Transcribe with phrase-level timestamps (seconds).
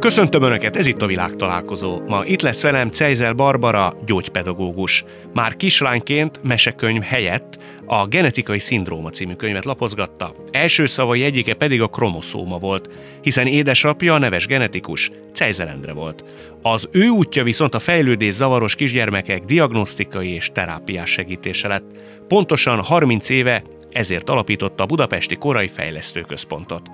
[0.00, 2.00] Köszöntöm Önöket, ez itt a világtalálkozó.
[2.06, 5.04] Ma itt lesz velem Cejzel Barbara, gyógypedagógus.
[5.34, 10.34] Már kislányként mesekönyv helyett a Genetikai Szindróma című könyvet lapozgatta.
[10.50, 12.88] Első szavai egyike pedig a kromoszóma volt,
[13.22, 16.24] hiszen édesapja a neves genetikus Cejzel Endre volt.
[16.62, 21.90] Az ő útja viszont a fejlődés zavaros kisgyermekek diagnosztikai és terápiás segítése lett.
[22.28, 23.62] Pontosan 30 éve
[23.92, 26.90] ezért alapította a Budapesti Korai Fejlesztő Központot.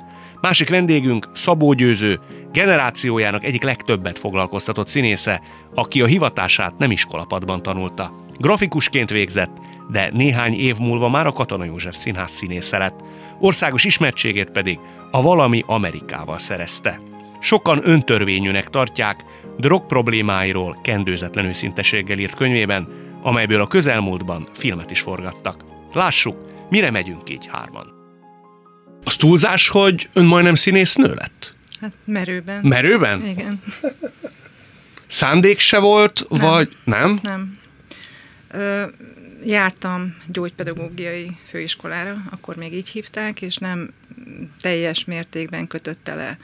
[0.46, 2.20] Másik vendégünk Szabó Győző,
[2.52, 5.40] generációjának egyik legtöbbet foglalkoztatott színésze,
[5.74, 8.12] aki a hivatását nem iskolapadban tanulta.
[8.38, 9.56] Grafikusként végzett,
[9.90, 13.04] de néhány év múlva már a Katona József Színház színésze lett.
[13.40, 14.78] Országos ismertségét pedig
[15.10, 17.00] a Valami Amerikával szerezte.
[17.40, 19.24] Sokan öntörvényűnek tartják,
[19.58, 22.88] drog problémáiról kendőzetlen őszinteséggel írt könyvében,
[23.22, 25.64] amelyből a közelmúltban filmet is forgattak.
[25.92, 26.36] Lássuk,
[26.70, 27.95] mire megyünk így hárman.
[29.06, 31.54] Az túlzás, hogy ön majdnem színésznő lett?
[31.80, 32.64] Hát merőben.
[32.64, 33.26] Merőben?
[33.26, 33.62] Igen.
[35.06, 36.40] Szándék se volt, Nem.
[36.40, 37.18] vagy nem?
[37.22, 37.58] Nem.
[38.50, 38.84] Ö,
[39.44, 43.90] jártam gyógypedagógiai főiskolára, akkor még így hívták, és nem
[44.60, 46.38] teljes mértékben kötötte le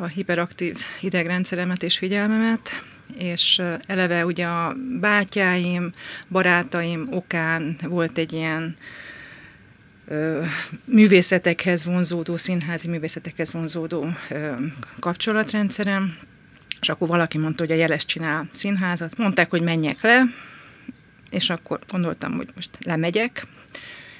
[0.00, 2.82] a hiperaktív idegrendszeremet és figyelmemet,
[3.18, 5.92] és eleve ugye a bátyáim,
[6.28, 8.76] barátaim okán volt egy ilyen
[10.84, 14.08] művészetekhez vonzódó, színházi művészetekhez vonzódó
[15.00, 16.18] kapcsolatrendszerem,
[16.80, 19.16] és akkor valaki mondta, hogy a Jeles csinál színházat.
[19.16, 20.22] Mondták, hogy menjek le,
[21.30, 23.46] és akkor gondoltam, hogy most lemegyek.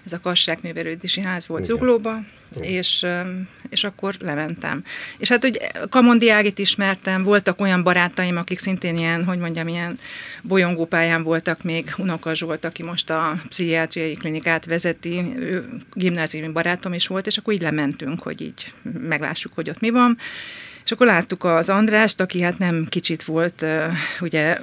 [0.06, 1.76] Ez a Kasság-művelődési ház volt Igen.
[1.76, 2.20] Zuglóba,
[2.60, 4.84] és, öm, és akkor lementem.
[5.18, 9.98] És hát, hogy Kamondi Ágit ismertem, voltak olyan barátaim, akik szintén ilyen, hogy mondjam, ilyen
[10.42, 17.06] bolyongópályán voltak még, Unoka Zsolt, aki most a pszichiátriai klinikát vezeti, ő gimnáziumi barátom is
[17.06, 20.18] volt, és akkor így lementünk, hogy így meglássuk, hogy ott mi van.
[20.86, 23.64] És akkor láttuk az Andrást, aki hát nem kicsit volt,
[24.20, 24.58] ugye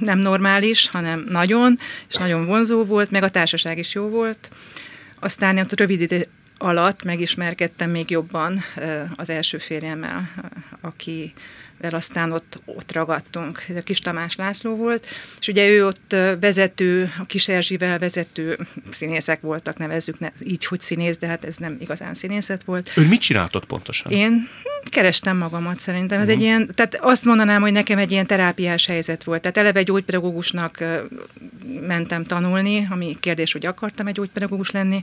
[0.00, 1.78] nem normális, hanem nagyon,
[2.08, 4.50] és nagyon vonzó volt, meg a társaság is jó volt.
[5.18, 6.28] Aztán ott rövid idő
[6.58, 8.60] alatt megismerkedtem még jobban
[9.14, 10.30] az első férjemmel,
[10.82, 10.88] ö,
[11.80, 13.64] akivel aztán ott, ott ragadtunk.
[13.68, 15.06] Ez a Kis Tamás László volt,
[15.40, 18.58] és ugye ő ott vezető, a Kis Erzsivel vezető
[18.90, 22.90] színészek voltak, nevezzük ne, így, hogy színész, de hát ez nem igazán színészet volt.
[22.94, 24.12] Ön mit csinált ott pontosan?
[24.12, 24.48] Én
[24.90, 26.20] kerestem magamat szerintem.
[26.20, 26.40] Ez uh-huh.
[26.40, 29.40] egy ilyen, tehát azt mondanám, hogy nekem egy ilyen terápiás helyzet volt.
[29.40, 30.84] Tehát eleve egy gyógypedagógusnak
[31.86, 35.02] mentem tanulni, ami kérdés, hogy akartam egy gyógypedagógus lenni,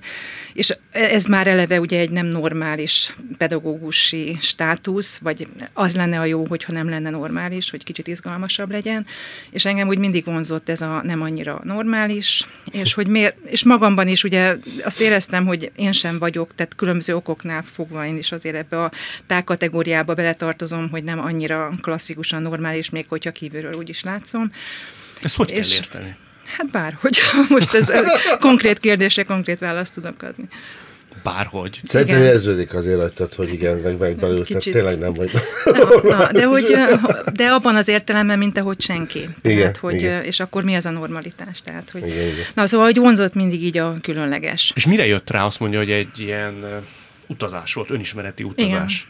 [0.54, 6.46] és ez már eleve ugye egy nem normális pedagógusi státusz, vagy az lenne a jó,
[6.68, 9.06] hogyha nem lenne normális, hogy kicsit izgalmasabb legyen,
[9.50, 14.08] és engem úgy mindig vonzott ez a nem annyira normális, és hogy miért, és magamban
[14.08, 18.56] is ugye azt éreztem, hogy én sem vagyok, tehát különböző okoknál fogva én is azért
[18.56, 18.92] ebbe a
[19.26, 24.52] tágkategóriába beletartozom, hogy nem annyira klasszikusan normális, még hogyha kívülről úgy is látszom.
[25.22, 26.16] Ezt hogy kell és- érteni?
[26.58, 27.18] Hát bárhogy,
[27.50, 27.92] most ez
[28.40, 30.48] konkrét kérdésre konkrét választ tudok adni.
[31.24, 31.80] Bárhogy.
[31.84, 32.28] Szerintem Igen.
[32.32, 34.74] érződik azért rajtad, hogy igen, meg, meg belül, tehát Kicsit.
[34.74, 35.32] tényleg nem vagy.
[35.66, 36.76] Na, na, de, hogy,
[37.34, 39.30] de abban az értelemben, mint ahogy senki.
[39.42, 40.24] Igen, tehát, hogy, igen.
[40.24, 41.62] És akkor mi az a normalitás?
[41.62, 42.46] Tehát, hogy, Igen, igen.
[42.54, 44.72] Na, szóval, hogy vonzott mindig így a különleges.
[44.76, 46.84] És mire jött rá, azt mondja, hogy egy ilyen
[47.28, 49.08] utazás volt, önismereti utazás.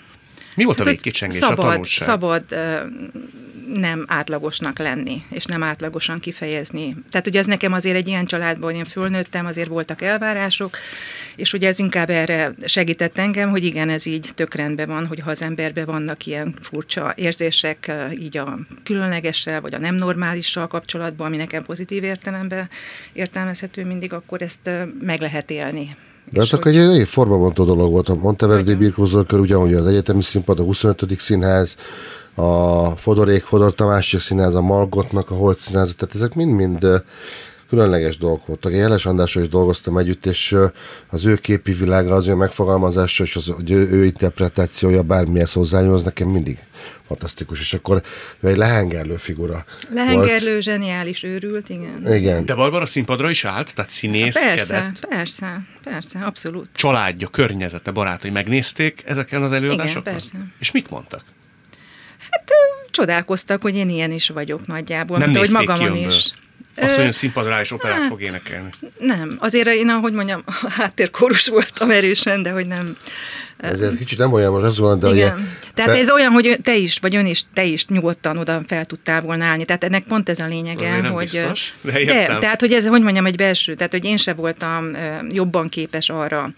[0.55, 2.07] Mi volt a Hát, hogy végkicsengés, a szabad, tanulság?
[2.07, 2.77] szabad ö,
[3.73, 6.95] nem átlagosnak lenni, és nem átlagosan kifejezni.
[7.09, 10.77] Tehát ugye ez nekem azért egy ilyen családban, én fölnőttem, azért voltak elvárások,
[11.35, 15.19] és ugye ez inkább erre segített engem, hogy igen, ez így tök rendben van, hogy
[15.19, 20.67] ha az emberben vannak ilyen furcsa érzések, ö, így a különlegessel, vagy a nem normálissal
[20.67, 22.69] kapcsolatban, ami nekem pozitív értelemben
[23.13, 25.95] értelmezhető mindig, akkor ezt ö, meg lehet élni.
[26.31, 28.09] De És akkor egy elég formabontó dolog volt.
[28.09, 31.19] A Monteverdi birkózókör, ugyanúgy az egyetemi színpad, a 25.
[31.19, 31.77] színház,
[32.39, 37.03] a Fodorék Fodor Tamási színház, a Margotnak a Holt színház, tehát ezek mind-mind
[37.69, 38.71] különleges dolgok voltak.
[38.71, 40.55] Én Jeles Andrással is dolgoztam együtt, és
[41.09, 45.93] az ő képi világa, az ő megfogalmazása, és az, hogy ő, ő interpretációja bármihez hozzányúl,
[45.93, 46.57] az nekem mindig
[47.07, 47.59] fantasztikus.
[47.59, 48.01] És akkor
[48.39, 51.99] ő egy lehengerlő figura Lehengerlő, zseniális, őrült, igen.
[52.03, 52.15] volt.
[52.15, 52.45] Igen.
[52.45, 53.75] De Barbara színpadra is állt?
[53.75, 54.55] Tehát színészkedett?
[54.55, 56.69] Persze, persze, persze, abszolút.
[56.73, 60.01] Családja, környezete, barátai megnézték ezeken az előadásokon?
[60.01, 60.37] Igen, persze.
[60.59, 61.23] És mit mondtak?
[62.91, 66.11] Csodálkoztak, hogy én ilyen is vagyok nagyjából, Nem mint ahogy ki magamon önből?
[66.11, 66.31] is.
[66.75, 68.69] Azt, hogy színpadra és operát hát- fog énekelni.
[68.99, 70.43] Nem, azért én, ahogy mondjam,
[70.77, 72.95] háttérkórus voltam erősen, de hogy nem,
[73.57, 75.33] Ez, ez kicsit nem olyan most az van, de Igen.
[75.33, 75.45] ugye...
[75.73, 78.85] Tehát te- ez olyan, hogy te is, vagy ön is, te is nyugodtan oda fel
[78.85, 79.65] tudtál volna állni.
[79.65, 81.23] Tehát ennek pont ez a lényege, Azért nem hogy...
[81.31, 84.91] biztos, de de, tehát, hogy ez, hogy mondjam, egy belső, tehát, hogy én se voltam
[85.29, 86.53] jobban képes arra,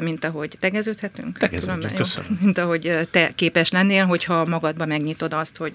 [0.00, 1.38] mint ahogy tegeződhetünk.
[1.38, 2.38] Tegeződünk, Különben, köszönöm.
[2.40, 5.72] Mint ahogy te képes lennél, hogyha magadba megnyitod azt, hogy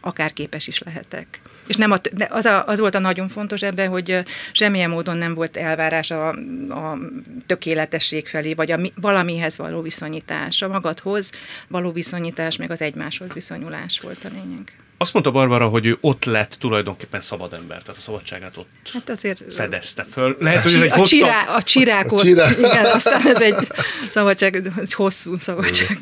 [0.00, 1.40] akár képes is lehetek.
[1.66, 4.18] És nem a, de az, a, az volt a nagyon fontos ebben, hogy
[4.52, 6.28] semmilyen módon nem volt elvárás a,
[6.68, 6.98] a
[7.46, 9.80] tökéletesség felé, vagy a mi, valamihez való
[10.16, 10.62] viszonyítás.
[10.62, 11.30] A magadhoz
[11.68, 14.72] való viszonyítás, meg az egymáshoz viszonyulás volt a lényeg.
[14.98, 19.08] Azt mondta Barbara, hogy ő ott lett tulajdonképpen szabad ember, tehát a szabadságát ott Hát
[19.08, 19.42] azért...
[19.54, 20.36] fedezte föl.
[20.40, 21.18] Lehet, hogy ez egy a, hosszabb...
[21.18, 22.58] csirá, a csirákot, A csirák.
[22.58, 23.68] igen, aztán ez egy
[24.08, 25.98] szabadság, egy hosszú szabadság.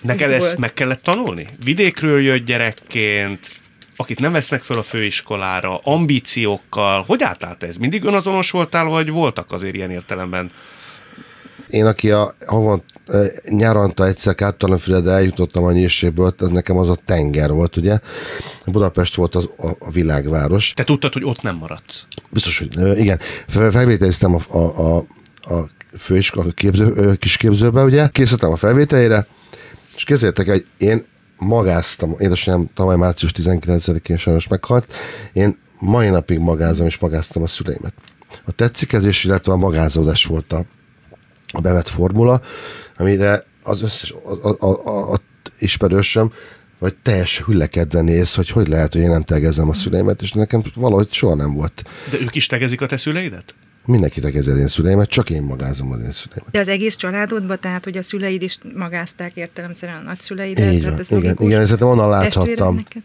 [0.00, 0.58] Neked ezt volt.
[0.58, 1.46] meg kellett tanulni?
[1.64, 3.50] Vidékről jött gyerekként,
[3.96, 7.02] akit nem vesznek föl a főiskolára, ambíciókkal.
[7.06, 7.76] Hogy átállt ez?
[7.76, 10.50] Mindig önazonos voltál, vagy voltak azért ilyen értelemben?
[11.72, 12.82] Én, aki a havon
[13.48, 17.98] nyaranta egyszer Kártalanfürede eljutottam a nyírségből, az nekem az a tenger volt, ugye.
[18.66, 20.72] Budapest volt az, a, a világváros.
[20.72, 22.04] Te tudtad, hogy ott nem maradsz.
[22.28, 23.18] Biztos, hogy igen.
[23.48, 25.04] Fel- Felvételiztem a, a, a,
[25.54, 28.08] a főiskola képző, ö, kis képzőbe, ugye.
[28.08, 29.26] Készültem a felvételére,
[29.96, 31.04] és kézzétek, hogy én
[31.38, 34.94] magáztam, édesanyám tavaly március 19-én sajnos meghalt,
[35.32, 37.94] én mai napig magázom és magáztam a szüleimet.
[38.44, 40.64] A tetszikezés, illetve a magázódás volt a,
[41.52, 42.40] a bevett formula,
[42.96, 45.18] amire az összes a, a, a, a,
[45.58, 46.32] ismerősöm,
[46.78, 50.62] vagy teljes hüllekedve néz, hogy hogy lehet, hogy én nem tegezzem a szüleimet, és nekem
[50.74, 51.84] valahogy soha nem volt.
[52.10, 53.54] De ők is tegezik a te szüleidet?
[53.84, 56.50] Mindenki tegezi az én szüleimet, csak én magázom az én szüleimet.
[56.50, 60.72] De az egész családodban, tehát, hogy a szüleid is magázták értelemszerűen a nagyszüleidet?
[60.72, 62.74] Így tehát van, ez igen, igen, szerintem onnan láthattam.
[62.74, 63.02] Neked?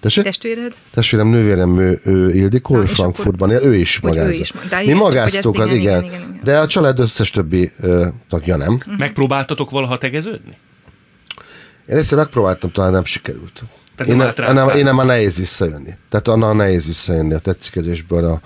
[0.00, 0.24] Tessék?
[0.24, 0.74] Testvéred?
[0.94, 4.40] Testvérem, nővérem, ő, ő Ildikó, Na, ő Frankfurtban él, ő is hogy ő magázza.
[4.40, 6.40] is ma- de Mi magáztuk, az igen, igen, igen, igen, igen.
[6.44, 8.72] de a család összes többi ö, tagja nem.
[8.72, 8.94] Mhm.
[8.98, 10.56] Megpróbáltatok valaha tegeződni?
[11.88, 13.62] Én egyszer megpróbáltam, talán nem sikerült.
[13.96, 15.94] Tehát én, nem nem, én nem, már nehéz visszajönni.
[16.08, 18.24] Tehát annál nehéz visszajönni a tetszikezésből.
[18.24, 18.40] A,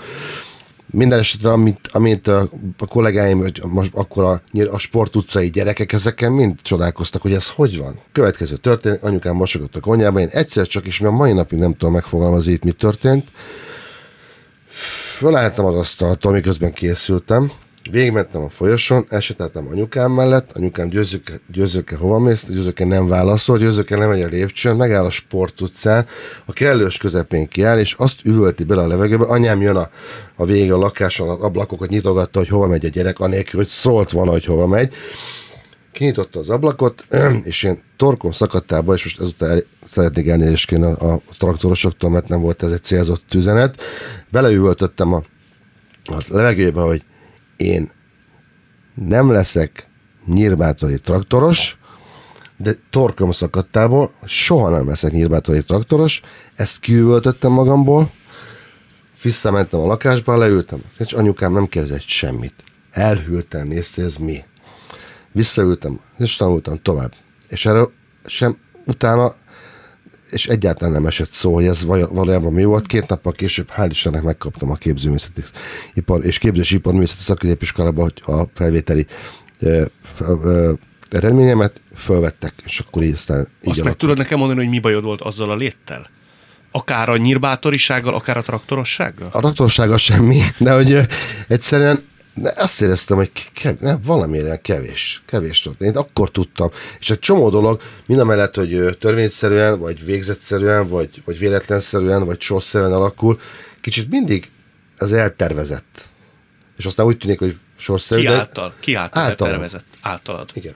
[0.90, 2.48] minden esetre, amit, amit a,
[2.88, 7.78] kollégáim, hogy most akkor a, a sport utcai gyerekek, ezeken mind csodálkoztak, hogy ez hogy
[7.78, 8.00] van.
[8.12, 11.72] Következő történik, anyukám mosogott a konyhában, én egyszer csak, és mi a mai napig nem
[11.72, 13.28] tudom megfogalmazni itt, mi történt.
[15.16, 17.52] Fölálltam az asztaltól, miközben készültem,
[17.90, 23.96] végigmentem a folyosón, elsétáltam anyukám mellett, anyukám győzőke, győzőke hova mész, győzőke nem válaszol, győzőke
[23.96, 26.06] nem megy a lépcsőn, megáll a sport utcán,
[26.44, 29.90] a kellős közepén kiáll, és azt üvölti bele a levegőbe, anyám jön a,
[30.36, 34.10] a végig a lakáson, az ablakokat nyitogatta, hogy hova megy a gyerek, anélkül, hogy szólt
[34.10, 34.94] volna, hogy hova megy.
[35.92, 37.04] Kinyitotta az ablakot,
[37.44, 42.28] és én torkom szakadtába, és most ezután el, szeretnék elnézést kérni a, a traktorosoktól, mert
[42.28, 43.80] nem volt ez egy célzott üzenet.
[44.30, 45.22] Beleüvöltöttem a,
[46.04, 47.02] a levegőbe, hogy
[47.60, 47.90] én
[48.94, 49.88] nem leszek
[50.26, 51.78] nyírbátori traktoros,
[52.56, 56.22] de torkom szakadtából, soha nem leszek nyírbátori traktoros,
[56.54, 58.10] ezt kiüvöltöttem magamból,
[59.22, 62.54] visszamentem a lakásba, leültem, és anyukám nem kezdett semmit.
[62.90, 64.44] Elhűlten nézte, ez mi.
[65.32, 67.12] Visszaültem, és tanultam tovább.
[67.48, 67.92] És erről
[68.24, 69.34] sem utána,
[70.30, 72.86] és egyáltalán nem esett szó, hogy ez valójában mi volt.
[72.86, 75.42] Két nappal később, hál' Istennek megkaptam a képzőművészeti
[75.94, 79.06] ipar, és képzési iparművészeti szakközépiskolába a felvételi
[79.58, 79.84] ö,
[80.20, 80.72] ö,
[81.10, 85.04] eredményemet, fölvettek, és akkor így aztán így Azt meg tudod nekem mondani, hogy mi bajod
[85.04, 86.06] volt azzal a léttel?
[86.70, 89.28] Akár a nyírbátorisággal, akár a traktorossággal?
[89.32, 90.98] A raktorsága semmi, de hogy
[91.48, 92.02] egyszerűen
[92.40, 95.68] de azt éreztem, hogy kev, ne, valamire kevés, kevés.
[95.78, 96.70] Én akkor tudtam.
[97.00, 102.40] És egy csomó dolog, mind a mellett, hogy törvényszerűen, vagy végzetszerűen, vagy, vagy véletlenszerűen, vagy
[102.40, 103.40] sorszerűen alakul,
[103.80, 104.50] kicsit mindig
[104.98, 106.08] az eltervezett.
[106.76, 108.20] És aztán úgy tűnik, hogy sorszerű.
[108.20, 108.74] Ki által?
[108.80, 109.52] Ki által Általam.
[109.52, 109.84] tervezett?
[110.00, 110.50] Általad.
[110.52, 110.74] Igen.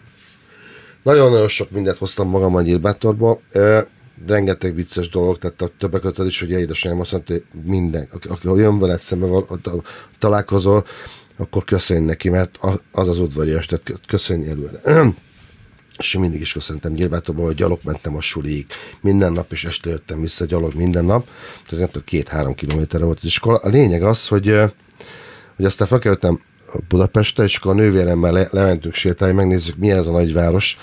[1.03, 3.41] Nagyon-nagyon sok mindent hoztam magam a nyírbátorba.
[3.51, 3.81] Ö,
[4.27, 8.29] rengeteg vicces dolog, tehát a többek között is, hogy édesanyám azt mondta, hogy minden, aki,
[8.29, 9.27] aki jön veled szembe,
[10.19, 10.87] találkozol,
[11.37, 12.59] akkor köszönj neki, mert
[12.93, 14.81] az az udvarias, tehát kö- köszönj előre.
[15.99, 18.67] És én mindig is köszöntem Nyírbátorban, hogy gyalog mentem a suliig.
[19.01, 21.29] Minden nap, és este jöttem vissza gyalog minden nap.
[21.69, 23.57] Tehát nem két-három kilométerre volt az iskola.
[23.57, 24.61] A lényeg az, hogy,
[25.57, 26.41] hogy aztán felkerültem
[26.89, 30.79] Budapestre, és akkor a nővéremmel le, lementünk sétálni, megnézzük, milyen ez a nagyváros.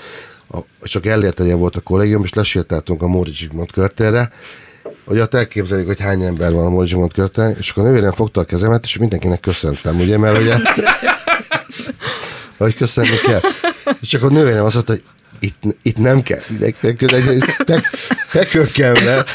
[0.50, 4.32] A, csak Ellértegyen volt a kollégium, és lesétáltunk a Móri Zsigmond körtérre,
[5.06, 8.12] hogy ott elképzeljük, hogy hány ember van a Móri Zsigmond körtén, és akkor a nővérem
[8.12, 10.56] fogta a kezemet, és mindenkinek köszöntem, ugye, mert ugye,
[12.58, 13.40] hogy köszönni kell.
[14.02, 15.04] És csak a nővérem azt mondta, hogy
[15.40, 17.90] itt, itt nem kell, mindenkinek, meg,
[18.34, 19.26] meghökkenve,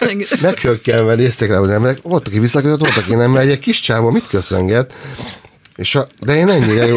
[0.00, 3.80] meg, meghökkenve néztek rá az emberek, volt, aki visszakötött, volt, aki nem, mert egy kis
[3.80, 4.92] csávó mit köszönget,
[5.76, 6.96] És a, de én ennyire jó,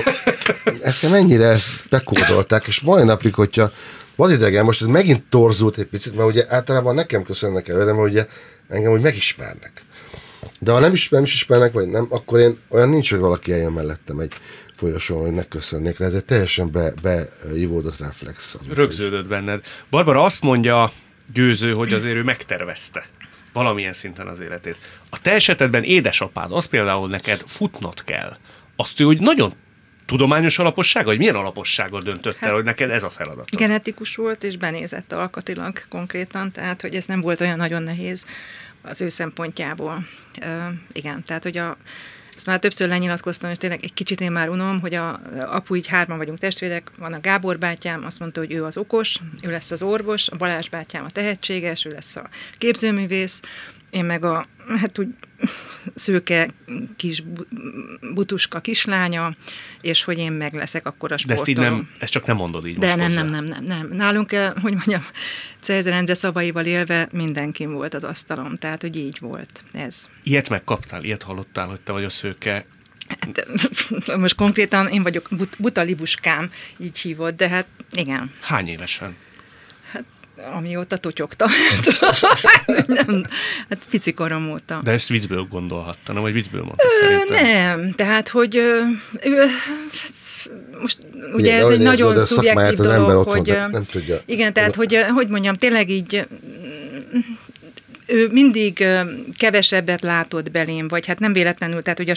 [0.83, 3.71] nekem ennyire ezt bekódolták, és mai napig, hogyha
[4.15, 8.09] van idegen, most ez megint torzult egy picit, mert ugye általában nekem köszönnek előre, mert
[8.09, 8.27] ugye
[8.67, 9.81] engem úgy megismernek.
[10.59, 13.51] De ha nem, is, nem is ismernek, vagy nem, akkor én olyan nincs, hogy valaki
[13.51, 14.33] eljön mellettem egy
[14.75, 16.05] folyosón, hogy megköszönnék rá.
[16.05, 18.57] Ez egy teljesen be, beivódott reflex.
[18.73, 19.63] Rögződött benned.
[19.89, 20.91] Barbara azt mondja
[21.33, 23.05] győző, hogy azért ő megtervezte
[23.53, 24.77] valamilyen szinten az életét.
[25.09, 28.37] A te esetedben édesapád, az például neked futnod kell.
[28.75, 29.53] Azt ő, hogy nagyon
[30.11, 33.55] tudományos alaposság, vagy milyen alapossággal döntött el, hát, hogy neked ez a feladat?
[33.55, 38.25] Genetikus volt, és benézett alkatilag konkrétan, tehát hogy ez nem volt olyan nagyon nehéz
[38.81, 40.05] az ő szempontjából.
[40.41, 40.47] Uh,
[40.91, 41.77] igen, tehát hogy a,
[42.35, 45.87] ezt már többször lenyilatkoztam, és tényleg egy kicsit én már unom, hogy a apu így
[45.87, 49.71] hárman vagyunk testvérek, van a Gábor bátyám, azt mondta, hogy ő az okos, ő lesz
[49.71, 53.41] az orvos, a Balázs bátyám a tehetséges, ő lesz a képzőművész,
[53.91, 54.45] én meg a,
[54.79, 55.07] hát úgy
[55.95, 56.49] szőke
[56.95, 57.23] kis
[58.13, 59.35] butuska kislánya,
[59.81, 61.43] és hogy én meg leszek akkor a sportoló.
[61.43, 63.89] De ezt, így nem, ezt csak nem mondod így De nem, nem, nem, nem, nem.
[63.91, 65.01] Nálunk, eh, hogy mondjam,
[65.59, 70.09] Cezar Endre szavaival élve mindenkin volt az asztalom, tehát hogy így volt ez.
[70.23, 72.65] Ilyet megkaptál, ilyet hallottál, hogy te vagy a szőke
[73.19, 73.45] Hát,
[74.17, 78.31] most konkrétan én vagyok but, buta libuskám, így hívott, de hát igen.
[78.41, 79.15] Hány évesen?
[80.55, 81.49] Amióta totyogtam.
[82.87, 83.23] nem,
[83.69, 84.79] hát pici korom óta.
[84.83, 86.21] De ezt viccből gondolhatta, nem?
[86.21, 88.81] Vagy viccből mondta Ö, Nem, tehát, hogy ő,
[90.81, 90.97] most
[91.33, 94.21] ugye igen, ez egy nagyon szubjektív dolog, hogy nem tudja.
[94.25, 96.27] Igen, tehát, hogy, hogy mondjam, tényleg így
[98.11, 98.85] ő mindig
[99.37, 102.15] kevesebbet látott belém, vagy hát nem véletlenül, tehát hogy, a,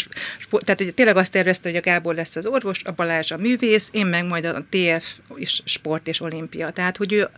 [0.58, 3.88] tehát hogy tényleg azt tervezte, hogy a Gábor lesz az orvos, a Balázs a művész,
[3.92, 6.70] én meg majd a TF is sport és olimpia.
[6.70, 7.28] Tehát, hogy ő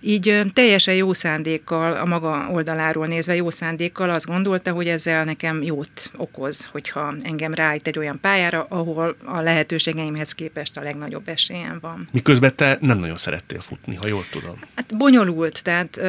[0.00, 5.62] így teljesen jó szándékkal, a maga oldaláról nézve jó szándékkal azt gondolta, hogy ezzel nekem
[5.62, 11.78] jót okoz, hogyha engem rájt egy olyan pályára, ahol a lehetőségeimhez képest a legnagyobb esélyem
[11.80, 12.08] van.
[12.12, 14.58] Miközben te nem nagyon szerettél futni, ha jól tudom.
[14.74, 16.00] Hát bonyolult, tehát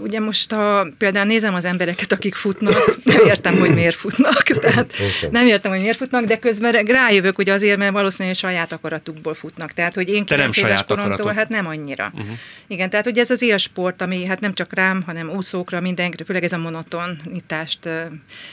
[0.00, 4.92] ugye most, ha például nézem az embereket, akik futnak, nem értem, hogy miért futnak, tehát
[5.30, 9.72] nem értem, hogy miért futnak, de közben rájövök, hogy azért, mert valószínűleg saját akaratukból futnak.
[9.72, 12.12] Tehát, hogy én nem saját koromtól, hát nem annyira.
[12.14, 12.28] Uh-huh.
[12.66, 16.44] Igen, tehát, hogy ez az élsport, ami hát nem csak rám, hanem úszókra, mindenkire, főleg
[16.44, 17.88] ez a monotonitást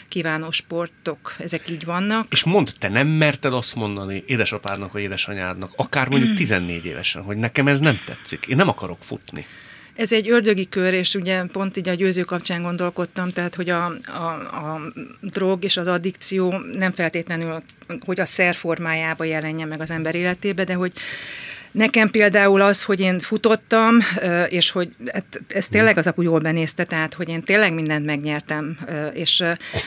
[0.07, 2.27] kívánó sportok, ezek így vannak.
[2.29, 7.37] És mondd, te nem merted azt mondani édesapádnak vagy édesanyádnak, akár mondjuk 14 évesen, hogy
[7.37, 9.45] nekem ez nem tetszik, én nem akarok futni.
[9.95, 13.85] Ez egy ördögi kör, és ugye pont így a győző kapcsán gondolkodtam, tehát hogy a,
[14.05, 14.31] a,
[14.65, 14.81] a
[15.21, 17.63] drog és az addikció nem feltétlenül,
[18.05, 20.93] hogy a szer formájába jelenjen meg az ember életébe, de hogy
[21.73, 23.97] Nekem például az, hogy én futottam,
[24.49, 28.77] és hogy hát ez tényleg az apu jól benézte, tehát hogy én tényleg mindent megnyertem,
[29.13, 29.43] és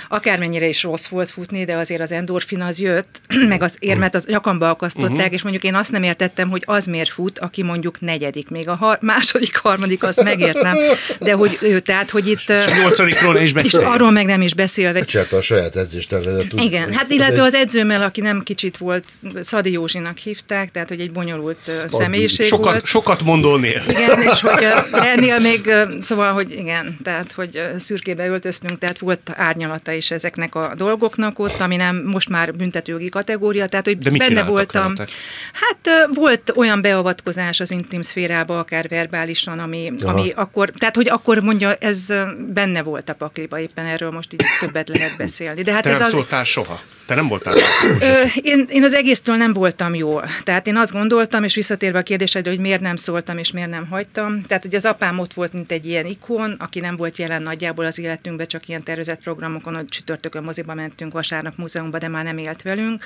[0.09, 4.27] akármennyire is rossz volt futni, de azért az endorfin az jött, meg az érmet az
[4.27, 5.33] nyakamba akasztották, uh-huh.
[5.33, 8.75] és mondjuk én azt nem értettem, hogy az miért fut, aki mondjuk negyedik, még a
[8.75, 10.77] har- második, harmadik, azt megértem,
[11.21, 12.53] de hogy ő, tehát, hogy itt...
[12.83, 13.81] Nyolcadikról is beszél.
[13.81, 15.05] És arról meg nem is beszélve.
[15.05, 16.53] Csinálta a saját edzéstervedet.
[16.53, 19.05] Igen, hát illetve az edzőmmel, aki nem kicsit volt,
[19.43, 22.85] Szadi Józsinak hívták, tehát hogy egy bonyolult személyiség sokat, volt.
[22.85, 23.83] Sokat mondónél.
[23.89, 24.67] Igen, és hogy
[25.15, 25.71] ennél még,
[26.03, 31.61] szóval, hogy igen, tehát, hogy szürkébe öltöztünk, tehát volt árnyalata is ezeknek a dolgoknak ott,
[31.61, 34.83] ami nem most már büntetőgi kategória, tehát, hogy De benne voltam.
[34.83, 35.09] Veletek?
[35.53, 41.43] Hát volt olyan beavatkozás az intim szférába, akár verbálisan, ami, ami akkor, tehát, hogy akkor
[41.43, 42.07] mondja, ez
[42.55, 45.63] benne volt a pakliba, éppen erről most így többet lehet beszélni.
[45.63, 46.13] De hát Te ez nem az...
[46.13, 46.81] szóltál soha?
[47.07, 47.55] Te nem voltál?
[48.01, 50.25] Ö, én, én az egésztől nem voltam jól.
[50.45, 53.87] Tehát én azt gondoltam, és visszatérve a kérdésedre, hogy miért nem szóltam, és miért nem
[53.87, 54.43] hagytam.
[54.43, 57.85] Tehát, hogy az apám ott volt, mint egy ilyen ikon, aki nem volt jelen nagyjából
[57.85, 62.39] az életünkben, csak ilyen tervezett programokon, hogy csütörtökön moziba mentünk, vasárnap múzeumba, de már nem
[62.39, 63.05] élt velünk.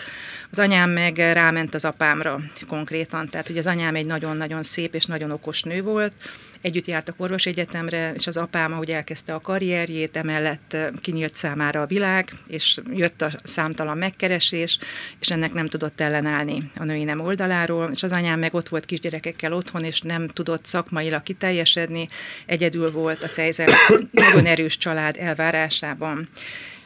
[0.51, 3.29] Az anyám meg ráment az apámra konkrétan.
[3.29, 6.13] Tehát, hogy az anyám egy nagyon-nagyon szép és nagyon okos nő volt,
[6.61, 12.31] Együtt jártak orvosegyetemre, és az apám, ahogy elkezdte a karrierjét, emellett kinyílt számára a világ,
[12.47, 14.79] és jött a számtalan megkeresés,
[15.21, 18.85] és ennek nem tudott ellenállni a női nem oldaláról, és az anyám meg ott volt
[18.85, 22.09] kisgyerekekkel otthon, és nem tudott szakmailag kiteljesedni,
[22.47, 23.69] egyedül volt a Cejzel
[24.11, 26.29] nagyon erős család elvárásában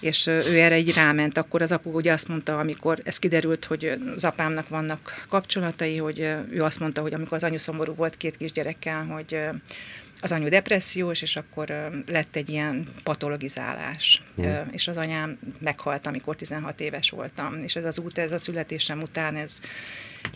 [0.04, 1.38] és ő erre így ráment.
[1.38, 6.18] Akkor az apu ugye azt mondta, amikor ez kiderült, hogy az apámnak vannak kapcsolatai, hogy
[6.50, 9.38] ő azt mondta, hogy amikor az anyu szomorú volt két kisgyerekkel, hogy
[10.20, 14.22] az anyu depressziós, és akkor lett egy ilyen patologizálás.
[14.42, 14.52] Mm.
[14.70, 17.58] És az anyám meghalt, amikor 16 éves voltam.
[17.60, 19.60] És ez az út, ez a születésem után, ez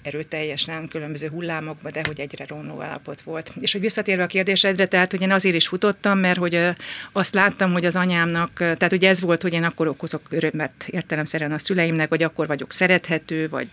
[0.03, 3.53] erőteljesen különböző hullámokba, de hogy egyre romló állapot volt.
[3.61, 6.69] És hogy visszatérve a kérdésedre, tehát hogy én azért is futottam, mert hogy
[7.13, 11.53] azt láttam, hogy az anyámnak, tehát ugye ez volt, hogy én akkor okozok örömet értelemszerűen
[11.53, 13.71] a szüleimnek, vagy akkor vagyok szerethető, vagy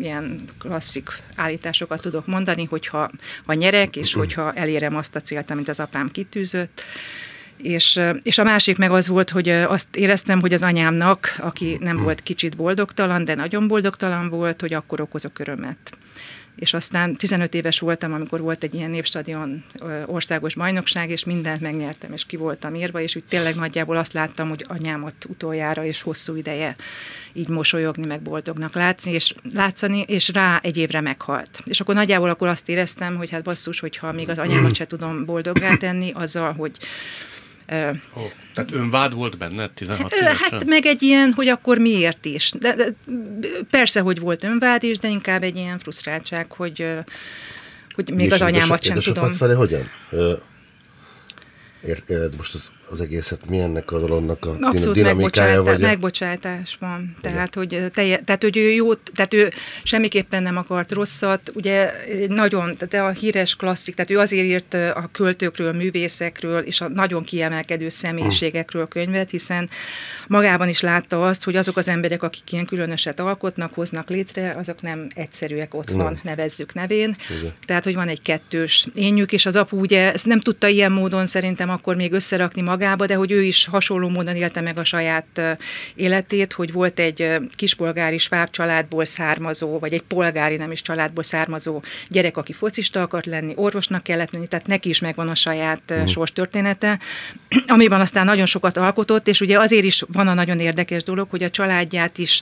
[0.00, 3.10] ilyen klasszik állításokat tudok mondani, hogyha
[3.44, 6.82] ha nyerek, és hogyha elérem azt a célt, amit az apám kitűzött.
[7.62, 11.96] És, és a másik meg az volt, hogy azt éreztem, hogy az anyámnak, aki nem
[11.96, 15.96] volt kicsit boldogtalan, de nagyon boldogtalan volt, hogy akkor okozok örömet
[16.56, 19.64] és aztán 15 éves voltam, amikor volt egy ilyen népstadion
[20.06, 24.48] országos bajnokság, és mindent megnyertem, és ki voltam írva, és úgy tényleg nagyjából azt láttam,
[24.48, 26.76] hogy anyámat utoljára és hosszú ideje
[27.32, 31.62] így mosolyogni, meg boldognak látni, és látszani, és rá egy évre meghalt.
[31.64, 35.24] És akkor nagyjából akkor azt éreztem, hogy hát basszus, hogyha még az anyámat se tudom
[35.24, 36.76] boldoggá tenni, azzal, hogy
[38.12, 40.36] Oh, tehát önvád volt benne 16 évesen?
[40.50, 42.52] Hát meg egy ilyen, hogy akkor miért is.
[42.58, 42.84] De, de,
[43.70, 46.86] persze, hogy volt önvád is, de inkább egy ilyen frusztráltság, hogy,
[47.94, 49.32] hogy még és az anyámat sem tudom.
[49.32, 49.82] felé hogyan?
[52.08, 55.62] Éred most az az egészet, mi ennek a dolognak a Abszolút dinamikája?
[55.62, 57.16] Vagy megbocsátás van.
[57.20, 59.50] Tehát hogy, telje, tehát, hogy ő jót, tehát ő
[59.82, 61.50] semmiképpen nem akart rosszat.
[61.54, 61.92] Ugye
[62.28, 67.22] nagyon, tehát a híres klasszik, tehát ő azért írt a költőkről, művészekről, és a nagyon
[67.22, 69.70] kiemelkedő személyiségekről könyvet, hiszen
[70.26, 74.82] magában is látta azt, hogy azok az emberek, akik ilyen különöset alkotnak, hoznak létre, azok
[74.82, 76.20] nem egyszerűek otthon, nem.
[76.22, 77.16] nevezzük nevén.
[77.40, 77.52] Igen.
[77.66, 81.26] Tehát, hogy van egy kettős énjük, és az apu ugye ezt nem tudta ilyen módon
[81.26, 84.84] szerintem akkor még összerakni magát, magába, de hogy ő is hasonló módon élte meg a
[84.84, 85.40] saját
[85.94, 91.82] életét, hogy volt egy kispolgári sváb családból származó, vagy egy polgári nem is családból származó
[92.08, 96.06] gyerek, aki focista akart lenni, orvosnak kellett lenni, tehát neki is megvan a saját uh-huh.
[96.06, 96.98] sorstörténete,
[97.66, 101.42] amiben aztán nagyon sokat alkotott, és ugye azért is van a nagyon érdekes dolog, hogy
[101.42, 102.40] a családját is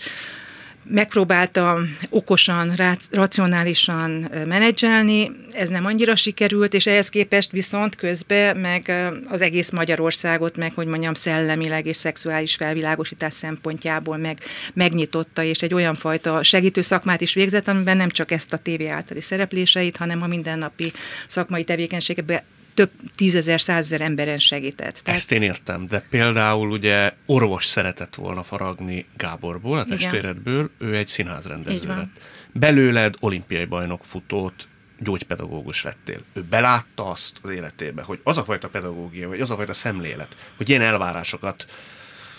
[0.83, 1.79] megpróbálta
[2.11, 2.73] okosan,
[3.11, 8.93] racionálisan menedzselni, ez nem annyira sikerült, és ehhez képest viszont közben meg
[9.29, 14.39] az egész Magyarországot meg, hogy mondjam, szellemileg és szexuális felvilágosítás szempontjából meg,
[14.75, 18.87] megnyitotta, és egy olyan fajta segítő szakmát is végzett, amiben nem csak ezt a tévé
[18.87, 20.93] általi szerepléseit, hanem a mindennapi
[21.27, 22.41] szakmai tevékenységekben
[22.75, 25.01] több tízezer, százezer emberen segített.
[25.03, 25.21] Tehát...
[25.21, 31.07] Ezt én értem, de például ugye orvos szeretett volna faragni Gáborból, a testvéredből, ő egy
[31.07, 32.21] színházrendező lett.
[32.53, 36.21] Belőled olimpiai bajnok futót, gyógypedagógus lettél.
[36.33, 40.37] Ő belátta azt az életébe, hogy az a fajta pedagógia, vagy az a fajta szemlélet,
[40.57, 41.67] hogy ilyen elvárásokat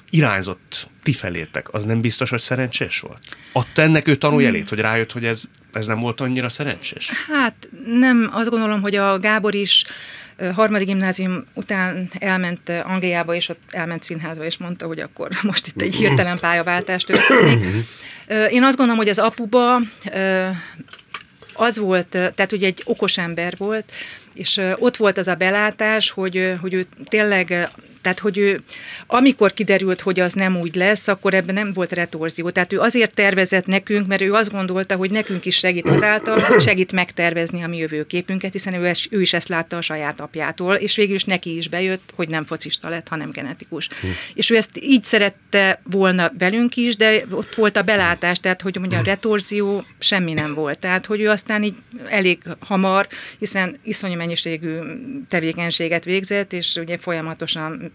[0.09, 3.37] irányzott ti felétek, az nem biztos, hogy szerencsés volt?
[3.51, 7.09] Adta ennek ő tanuljelét, hogy rájött, hogy ez, ez nem volt annyira szerencsés?
[7.27, 9.85] Hát nem, azt gondolom, hogy a Gábor is
[10.53, 15.81] harmadik gimnázium után elment Angliába, és ott elment színházba, és mondta, hogy akkor most itt
[15.81, 17.65] egy hirtelen pályaváltás történik.
[18.49, 19.79] Én azt gondolom, hogy az apuba
[21.53, 23.91] az volt, tehát ugye egy okos ember volt,
[24.33, 27.69] és ott volt az a belátás, hogy, hogy ő tényleg
[28.01, 28.61] tehát, hogy ő,
[29.07, 32.49] amikor kiderült, hogy az nem úgy lesz, akkor ebben nem volt retorzió.
[32.49, 36.61] Tehát ő azért tervezett nekünk, mert ő azt gondolta, hogy nekünk is segít azáltal, hogy
[36.61, 40.75] segít megtervezni a mi jövőképünket, hiszen ő, es, ő is ezt látta a saját apjától,
[40.75, 43.87] és végül is neki is bejött, hogy nem focista lett, hanem genetikus.
[44.01, 44.07] Hm.
[44.33, 48.77] És ő ezt így szerette volna velünk is, de ott volt a belátás, tehát hogy
[48.79, 50.79] mondja, a retorzió semmi nem volt.
[50.79, 51.75] Tehát, hogy ő aztán így
[52.09, 53.07] elég hamar,
[53.39, 54.77] hiszen iszonyú mennyiségű
[55.29, 57.90] tevékenységet végzett, és ugye folyamatosan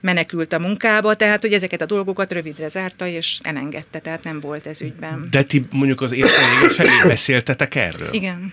[0.00, 4.66] menekült a munkába, tehát hogy ezeket a dolgokat rövidre zárta, és elengedte, tehát nem volt
[4.66, 5.26] ez ügyben.
[5.30, 8.12] De ti mondjuk az értelmények felé beszéltetek erről?
[8.12, 8.52] Igen.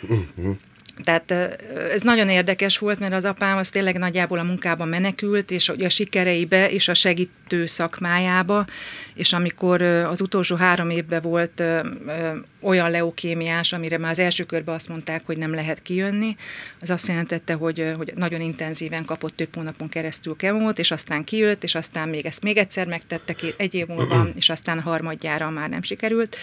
[1.04, 1.32] Tehát
[1.92, 5.90] ez nagyon érdekes volt, mert az apám az tényleg nagyjából a munkában menekült, és a
[5.90, 8.66] sikereibe és a segítő szakmájába,
[9.14, 11.64] és amikor az utolsó három évben volt
[12.62, 16.36] olyan leukémiás, amire már az első körben azt mondták, hogy nem lehet kijönni,
[16.82, 21.64] az azt jelentette, hogy, hogy nagyon intenzíven kapott több hónapon keresztül kemót, és aztán kijött,
[21.64, 25.82] és aztán még ezt még egyszer megtette egy év múlva, és aztán harmadjára már nem
[25.82, 26.38] sikerült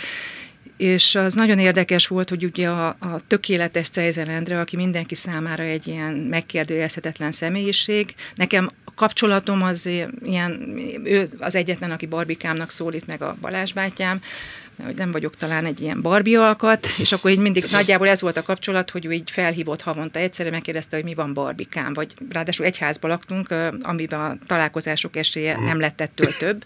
[0.83, 5.87] és az nagyon érdekes volt, hogy ugye a, a tökéletes Cejzelendre, aki mindenki számára egy
[5.87, 9.87] ilyen megkérdőjelezhetetlen személyiség, nekem kapcsolatom az
[10.23, 14.21] ilyen, ő az egyetlen, aki barbikámnak szólít meg a Balázs bátyám,
[14.85, 18.37] hogy nem vagyok talán egy ilyen Barbie alkat, és akkor így mindig nagyjából ez volt
[18.37, 22.67] a kapcsolat, hogy ő így felhívott havonta egyszerre, megkérdezte, hogy mi van Barbikám, vagy ráadásul
[22.67, 26.65] egy házba laktunk, amiben a találkozások esélye nem lett ettől több,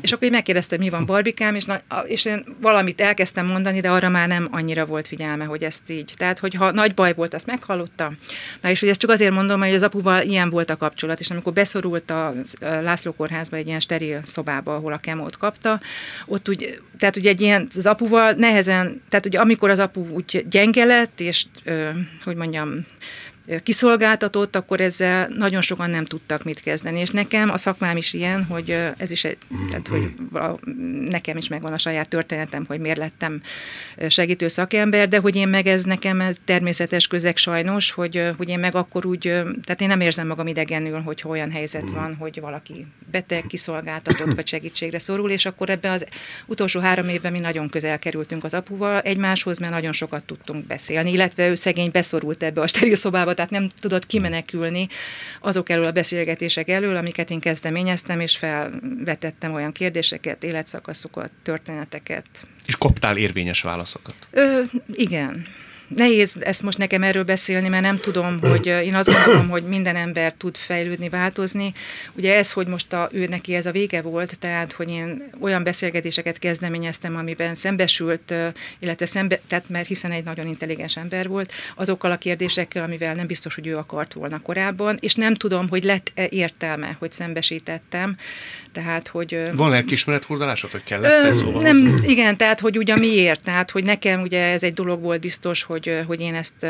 [0.00, 3.80] és akkor így megkérdezte, hogy mi van Barbikám, és, na, és én valamit elkezdtem mondani,
[3.80, 6.12] de arra már nem annyira volt figyelme, hogy ezt így.
[6.16, 8.12] Tehát, hogyha nagy baj volt, azt meghallotta.
[8.60, 11.30] Na és hogy ezt csak azért mondom, hogy az apuval ilyen volt a kapcsolat, és
[11.30, 15.80] amikor beszorult a László kórházba egy ilyen steril szobába, ahol a kemót kapta,
[16.26, 20.06] ott úgy, tehát ugye egy egy ilyen, az apuval nehezen, tehát ugye amikor az apu
[20.10, 21.88] úgy gyenge lett, és ö,
[22.24, 22.84] hogy mondjam,
[23.62, 27.00] kiszolgáltatott, akkor ezzel nagyon sokan nem tudtak mit kezdeni.
[27.00, 29.36] És nekem a szakmám is ilyen, hogy ez is egy,
[29.70, 30.12] tehát, hogy
[31.00, 33.42] nekem is megvan a saját történetem, hogy miért lettem
[34.08, 38.58] segítő szakember, de hogy én meg ez nekem ez természetes közeg sajnos, hogy, hogy én
[38.58, 39.20] meg akkor úgy,
[39.64, 44.46] tehát én nem érzem magam idegenül, hogy olyan helyzet van, hogy valaki beteg, kiszolgáltatott, vagy
[44.46, 46.06] segítségre szorul, és akkor ebben az
[46.46, 51.12] utolsó három évben mi nagyon közel kerültünk az apuval egymáshoz, mert nagyon sokat tudtunk beszélni,
[51.12, 54.88] illetve ő szegény beszorult ebbe a steril szobába, tehát nem tudott kimenekülni
[55.40, 62.26] azok elől a beszélgetések elől, amiket én kezdeményeztem, és felvetettem olyan kérdéseket, életszakaszokat, történeteket.
[62.66, 64.14] És kaptál érvényes válaszokat?
[64.30, 64.60] Ö,
[64.92, 65.46] igen
[65.88, 69.96] nehéz ezt most nekem erről beszélni, mert nem tudom, hogy én azt gondolom, hogy minden
[69.96, 71.72] ember tud fejlődni, változni.
[72.12, 75.62] Ugye ez, hogy most a, ő neki ez a vége volt, tehát, hogy én olyan
[75.62, 78.34] beszélgetéseket kezdeményeztem, amiben szembesült,
[78.78, 83.26] illetve szembe, tehát mert hiszen egy nagyon intelligens ember volt, azokkal a kérdésekkel, amivel nem
[83.26, 88.16] biztos, hogy ő akart volna korábban, és nem tudom, hogy lett -e értelme, hogy szembesítettem.
[88.78, 89.40] Tehát, hogy...
[89.54, 91.62] Van lelkismeretfordulásod, hogy kellett ez szóval?
[91.62, 95.62] Nem, igen, tehát, hogy ugye miért, tehát, hogy nekem ugye ez egy dolog volt biztos,
[95.62, 96.66] hogy hogy, hogy én ezt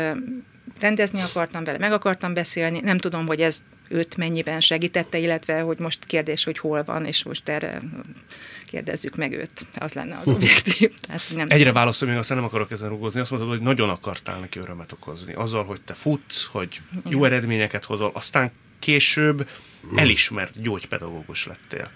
[0.79, 2.79] rendezni akartam vele, meg akartam beszélni.
[2.79, 7.23] Nem tudom, hogy ez őt mennyiben segítette, illetve hogy most kérdés, hogy hol van, és
[7.23, 7.81] most erre
[8.65, 9.65] kérdezzük meg őt.
[9.75, 10.91] Az lenne az objektív.
[11.07, 13.19] Tehát nem Egyre válaszol, még aztán nem akarok ezen rugózni.
[13.19, 15.33] Azt mondod, hogy nagyon akartál neki örömet okozni.
[15.33, 19.49] Azzal, hogy te futsz, hogy jó eredményeket hozol, aztán később
[19.95, 21.91] elismert gyógypedagógus lettél.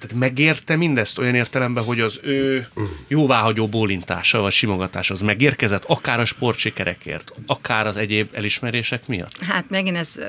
[0.00, 2.66] Tehát megérte mindezt olyan értelemben, hogy az ő
[3.08, 9.38] jóváhagyó bólintása vagy simogatás az megérkezett, akár a sportsikerekért, akár az egyéb elismerések miatt?
[9.40, 10.20] Hát megint ez,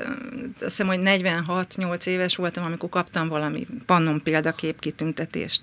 [0.54, 5.62] azt hiszem, hogy 46-8 éves voltam, amikor kaptam valami pannon példakép kitüntetést.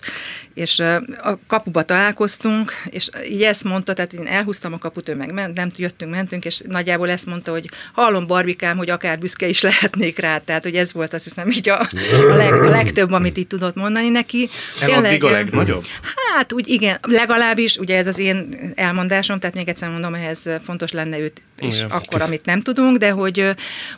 [0.54, 0.80] És
[1.22, 5.56] a kapuba találkoztunk, és így ezt mondta, tehát én elhúztam a kaput, ő meg ment,
[5.56, 10.20] nem jöttünk, mentünk, és nagyjából ezt mondta, hogy hallom Barbikám, hogy akár büszke is lehetnék
[10.20, 10.38] rá.
[10.38, 11.90] Tehát, hogy ez volt azt hiszem így a, a,
[12.36, 14.50] leg, a legtöbb, amit így tudott mondani mondani neki.
[14.80, 15.86] Tényleg, a legnagyobb?
[16.34, 20.92] Hát úgy igen, legalábbis, ugye ez az én elmondásom, tehát még egyszer mondom, ehhez fontos
[20.92, 21.90] lenne őt és Igen.
[21.90, 23.50] akkor, amit nem tudunk, de hogy,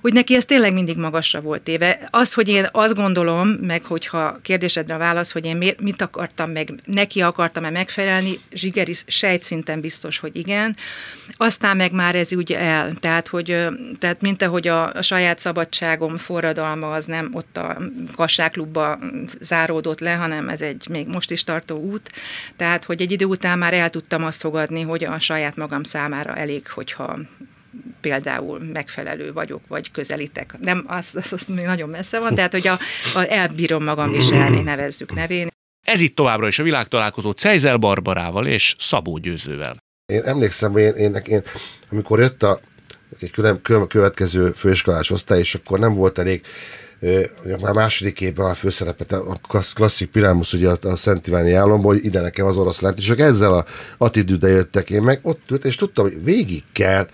[0.02, 2.00] hogy neki ez tényleg mindig magasra volt téve.
[2.10, 6.74] Az, hogy én azt gondolom, meg hogyha kérdésedre a válasz, hogy én mit akartam meg,
[6.86, 10.76] neki akartam-e megfelelni, zsigeri sejtszinten biztos, hogy igen.
[11.38, 13.58] Aztán meg már ez úgy el, tehát, hogy,
[14.00, 17.78] tehát mint ahogy a, a saját szabadságom forradalma az nem ott a
[18.16, 19.00] kassáklubba
[19.40, 22.12] záródott le, hanem ez egy még most is tartó út,
[22.56, 26.36] tehát, hogy egy idő után már el tudtam azt fogadni, hogy a saját magam számára
[26.36, 27.20] elég, hogyha
[28.02, 30.54] például megfelelő vagyok, vagy közelítek.
[30.62, 32.80] Nem, az, az, az még nagyon messze van, tehát hogy a,
[33.16, 35.48] a elbírom magam viselni, nevezzük nevén.
[35.86, 39.78] Ez itt továbbra is a világtalálkozó Cejzel Barbarával és Szabó Győzővel.
[40.06, 41.42] Én emlékszem, hogy én, én, én
[41.90, 42.60] amikor jött a
[43.20, 46.46] egy külön, külön következő főiskolás osztály, és akkor nem volt elég
[47.62, 49.40] már második évben a főszerepet, a
[49.74, 53.10] klasszik Pirámus, ugye a, a Szent Iváni álomból, hogy ide nekem az orosz lent, és
[53.10, 53.66] ezzel a
[53.98, 57.08] attitűddel jöttek, én meg ott ült, és tudtam, hogy végig kell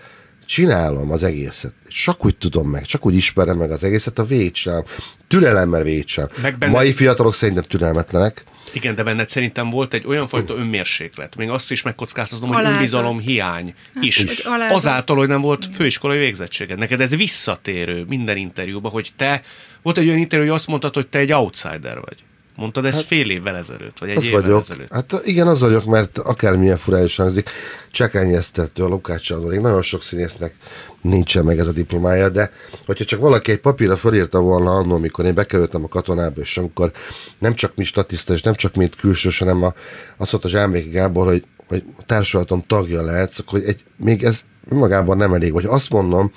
[0.46, 1.72] csinálom az egészet.
[1.88, 4.84] Csak úgy tudom meg, csak úgy ismerem meg az egészet, a végsám.
[5.28, 6.28] Türelemmel végsám.
[6.58, 6.72] Benne...
[6.72, 8.44] Mai fiatalok szerintem türelmetlenek.
[8.72, 11.36] Igen, de benned szerintem volt egy olyan fajta önmérséklet.
[11.36, 14.18] Még azt is megkockáztatom, hogy önbizalom hiány hát, is.
[14.18, 14.44] is.
[14.70, 16.78] Azáltal, hogy nem volt főiskolai végzettséged.
[16.78, 19.42] Neked ez visszatérő minden interjúban, hogy te,
[19.84, 22.22] volt egy olyan interjú, hogy azt mondtad, hogy te egy outsider vagy.
[22.56, 24.60] Mondtad ezt hát, fél évvel ezelőtt, vagy egy az évvel vagyok.
[24.60, 24.92] ezelőtt?
[24.92, 27.50] Hát igen, az vagyok, mert akármilyen furán is hangzik,
[27.90, 30.54] Csekány Esztertől, Lukács Andor, nagyon sok színésznek
[31.00, 32.52] nincsen meg ez a diplomája, de
[32.86, 36.92] hogyha csak valaki egy papírra felírta volna annól, amikor én bekerültem a katonába, és amikor
[37.38, 39.74] nem csak mi statiszta, és nem csak mint külsős, hanem a,
[40.16, 45.32] azt mondta Zsámbéki Gábor, hogy, hogy társulatom tagja lehetsz, akkor egy, még ez magában nem
[45.32, 45.52] elég.
[45.52, 46.32] Vagy azt mondom,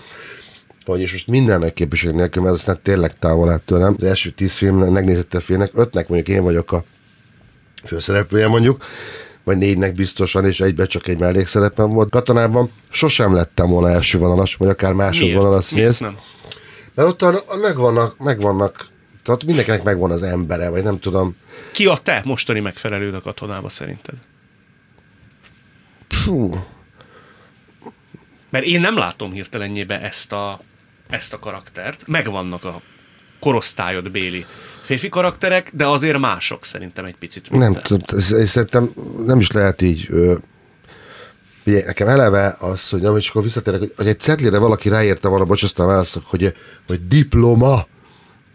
[0.91, 3.95] hogy és most mindennek képviség nélkül, mert aztán tényleg távol állt tőlem.
[3.97, 6.83] Az első tíz film megnézette félnek, ötnek mondjuk én vagyok a
[7.83, 8.85] főszereplője mondjuk,
[9.43, 12.09] vagy négynek biztosan, és egybe csak egy mellékszerepem volt.
[12.09, 15.99] Katonában sosem lettem volna első vonalas, vagy akár másodvonalas színész.
[16.93, 18.87] Mert ott a, megvannak, megvannak
[19.27, 21.35] tehát mindenkinek megvan az embere, vagy nem tudom.
[21.71, 24.15] Ki a te mostani megfelelőd a katonába szerinted?
[26.25, 26.57] Puh.
[28.49, 30.59] Mert én nem látom hirtelenjébe ezt a
[31.09, 32.07] ezt a karaktert.
[32.07, 32.81] Megvannak a
[33.39, 34.45] korosztályod béli
[34.83, 37.49] férfi karakterek, de azért mások szerintem egy picit.
[37.49, 38.89] Nem tudom, szerintem
[39.25, 40.35] nem is lehet így ö,
[41.65, 45.29] Ugye, nekem eleve az, hogy nem, és akkor visszatérek, hogy, hogy egy cetlire valaki ráírta
[45.29, 46.53] volna, bocsasztam választok, hogy,
[46.87, 47.87] hogy diploma,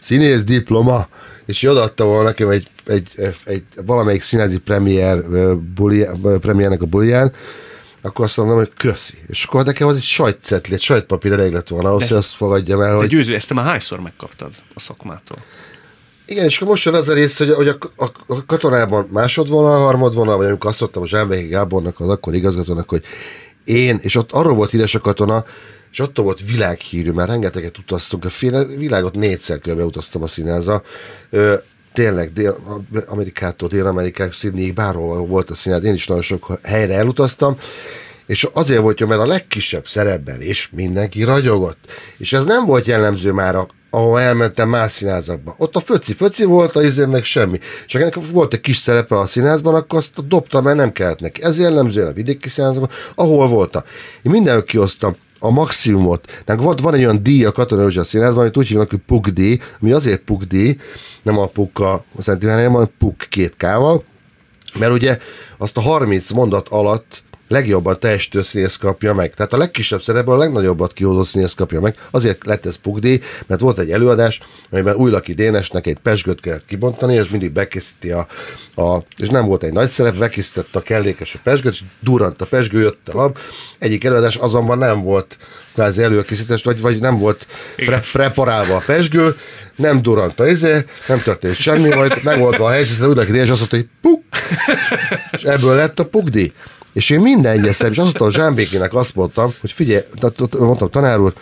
[0.01, 1.09] színész diploma,
[1.45, 5.25] és odaadta volna nekem egy egy, egy valamelyik színházi premier,
[6.41, 7.33] premiernek a bulján,
[8.03, 9.15] akkor azt mondom, hogy köszi.
[9.27, 12.81] És akkor nekem az egy sajtcetli, egy sajtpapír elég lett volna ahhoz, hogy azt fogadjam
[12.81, 13.09] el, hogy...
[13.09, 15.39] győző, ezt te már hányszor megkaptad a szakmától?
[16.27, 19.79] Igen, és akkor most jön az a rész, hogy, hogy a, a, a katonában másodvonal,
[19.79, 23.05] harmadvonal, vagy amikor azt mondtam a Zsámbéki Gábornak, az akkor igazgatónak, hogy
[23.65, 25.45] én, és ott arról volt híres a katona,
[25.93, 30.83] és ott volt világhírű, mert rengeteget utaztunk, a fél, világot négyszer körbe utaztam a színháza.
[31.95, 32.57] Tényleg Dél,
[33.07, 37.57] Amerikától, Dél-Amerikák, Sydneyig, bárhol volt a színház, én is nagyon sok helyre elutaztam,
[38.27, 41.79] és azért volt jó, mert a legkisebb szerepben is mindenki ragyogott.
[42.17, 45.55] És ez nem volt jellemző már a ahol elmentem más színházakba.
[45.59, 47.59] Ott a föci-föci volt, a izén meg semmi.
[47.87, 51.43] Csak ennek volt egy kis szerepe a színházban, akkor azt dobtam, mert nem kellett neki.
[51.43, 53.83] Ez jellemző a vidéki színházakban, ahol voltam.
[54.23, 56.43] Én mindenhol kiosztam a maximumot.
[56.47, 59.93] Van, van egy olyan díj a Katona a színházban, amit úgy hívnak, hogy pukdíj, ami
[59.93, 60.77] azért pukdíj,
[61.23, 64.05] nem a puk a Szent Iván, hanem a puk két kával,
[64.79, 65.19] mert ugye
[65.59, 69.35] azt a 30 mondat alatt legjobban teljesítő színész kapja meg.
[69.35, 71.97] Tehát a legkisebb szerepből a legnagyobbat kihozó színész kapja meg.
[72.11, 77.15] Azért lett ez pugdíj, mert volt egy előadás, amiben Újlaki Dénesnek egy pesgőt kellett kibontani,
[77.15, 78.27] és mindig bekészíti a,
[78.77, 82.47] a és nem volt egy nagy szerep, bekészítette a kellékes a pesgőt, és durant a
[82.47, 83.39] pesgő, jött a lab.
[83.79, 85.37] Egyik előadás azonban nem volt
[85.75, 89.37] kvázi előkészítés, vagy, vagy nem volt pre- preparálva a pesgő,
[89.77, 93.59] nem durant a izé, nem történt semmi, majd meg volt a helyzet, Újlaki Dénes azt
[93.59, 94.23] mondta, hogy puk,
[95.33, 96.53] és ebből lett a pugdi.
[96.93, 100.03] És én minden egyes és azt mondtam Zsámbékinek azt mondtam, hogy figyelj,
[100.59, 101.33] mondtam tanár úr,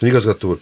[0.00, 0.58] igazgató úr,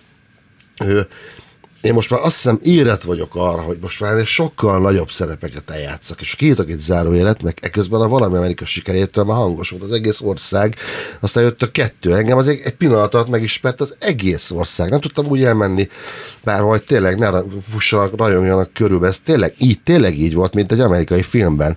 [1.80, 6.20] én most már azt hiszem érett vagyok arra, hogy most már sokkal nagyobb szerepeket eljátszak,
[6.20, 10.20] és kiírtak egy zárójelet, meg ekközben a valami Amerika sikerétől már hangos volt az egész
[10.20, 10.76] ország,
[11.20, 15.00] aztán jött a kettő, engem az egy, egy pillanat alatt megismert az egész ország, nem
[15.00, 15.88] tudtam úgy elmenni
[16.44, 17.30] bárhol, hogy tényleg ne
[17.62, 21.76] fussanak, rajongjanak körül, ez tényleg így, tényleg így volt, mint egy amerikai filmben,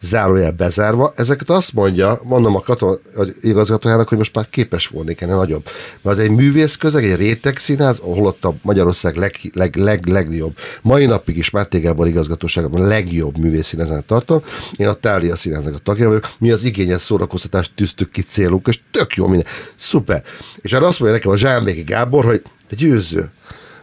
[0.00, 2.96] zárójel bezárva, ezeket azt mondja, mondom a katona
[3.40, 5.64] igazgatójának, hogy most már képes volnék ennél nagyobb,
[6.02, 10.06] mert az egy művész közeg, egy réteg színház, ahol ott a Magyarország leg leg, leg,
[10.06, 10.56] leg, legjobb.
[10.82, 14.42] Mai napig is Máté Gábor igazgatóságban a legjobb művészszíneznek tartom.
[14.76, 16.32] Én a Tália színeznek a tagja vagyok.
[16.38, 19.46] Mi az igényes szórakoztatást tűztük ki célunk, és tök jó minden.
[19.76, 20.22] Szuper.
[20.56, 23.30] És erre azt mondja nekem a Zsámbéki Gábor, hogy te győző.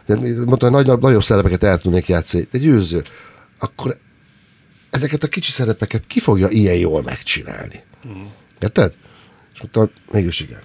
[0.06, 2.48] De mondta, hogy nagy, nagyobb szerepeket el tudnék játszani.
[2.50, 3.02] De győző.
[3.58, 3.98] Akkor
[4.90, 7.82] ezeket a kicsi szerepeket ki fogja ilyen jól megcsinálni?
[8.08, 8.24] Mm.
[8.60, 8.92] Érted?
[9.54, 10.60] És mondta, mégis igen.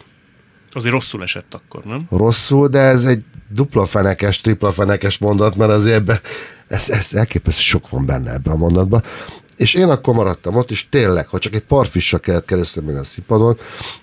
[0.71, 2.05] Azért rosszul esett akkor, nem?
[2.09, 6.21] Rosszul, de ez egy dupla fenekes, tripla fenekes mondat, mert azért ebbe,
[6.67, 9.03] ez, ez elképesztő sok van benne ebben a mondatban.
[9.55, 13.57] És én akkor maradtam ott, és tényleg, ha csak egy parfissal kellett keresztül a színpadon,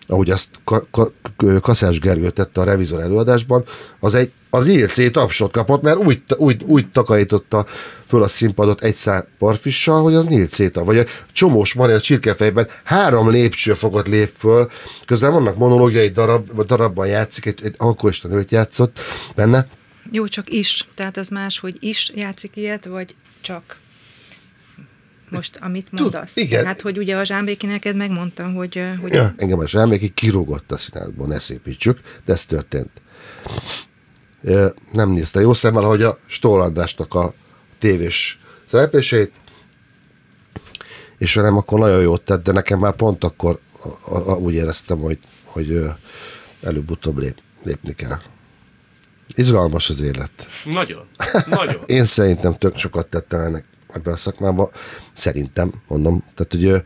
[0.06, 1.12] ahogy azt Ka- Ka-
[1.60, 3.64] Kaszás Gergő tette a revizor előadásban,
[4.00, 7.66] az egy az ILC tapsot kapott, mert úgy, úgy, úgy takarította
[8.06, 12.68] föl a színpadot egy szál parfissal, hogy az Neil Céta, vagy a Csomós Maria csirkefejben
[12.84, 14.70] három lépcsőfokot lép föl,
[15.06, 18.98] közben vannak monológiai darab, darabban játszik, egy, egy alkoholista nőt játszott
[19.34, 19.66] benne.
[20.10, 23.76] Jó, csak is, tehát az más, hogy is játszik ilyet, vagy csak
[25.30, 26.32] most, amit mondasz.
[26.32, 26.64] Tud, igen.
[26.64, 28.82] Hát, hogy ugye a Zsámbéki neked megmondtam, hogy...
[29.00, 32.90] hogy ja, engem a Zsámbéki kirúgott a színházból, ne szépítsük, de ez történt
[34.92, 37.34] nem nézte jó szemmel, hogy a Stólandásnak a
[37.78, 39.32] tévés szereplését,
[41.18, 43.58] és velem akkor nagyon jót tett, de nekem már pont akkor
[44.04, 45.84] a, a, úgy éreztem, hogy, hogy
[46.62, 48.18] előbb-utóbb lép, lépni kell.
[49.34, 50.46] Izgalmas az élet.
[50.64, 51.06] Nagyon,
[51.46, 51.82] nagyon.
[51.96, 54.70] Én szerintem tök sokat tettem ennek ebben a szakmában.
[55.12, 56.24] Szerintem, mondom.
[56.34, 56.82] Tehát, hogy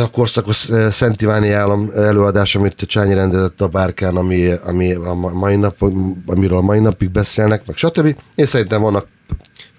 [0.00, 5.56] a korszakos Szent Iváni állam előadás, amit Csányi rendezett a bárkán, ami, ami a mai
[5.56, 5.82] nap,
[6.26, 8.16] amiről a mai napig beszélnek, meg stb.
[8.34, 9.06] Én szerintem vannak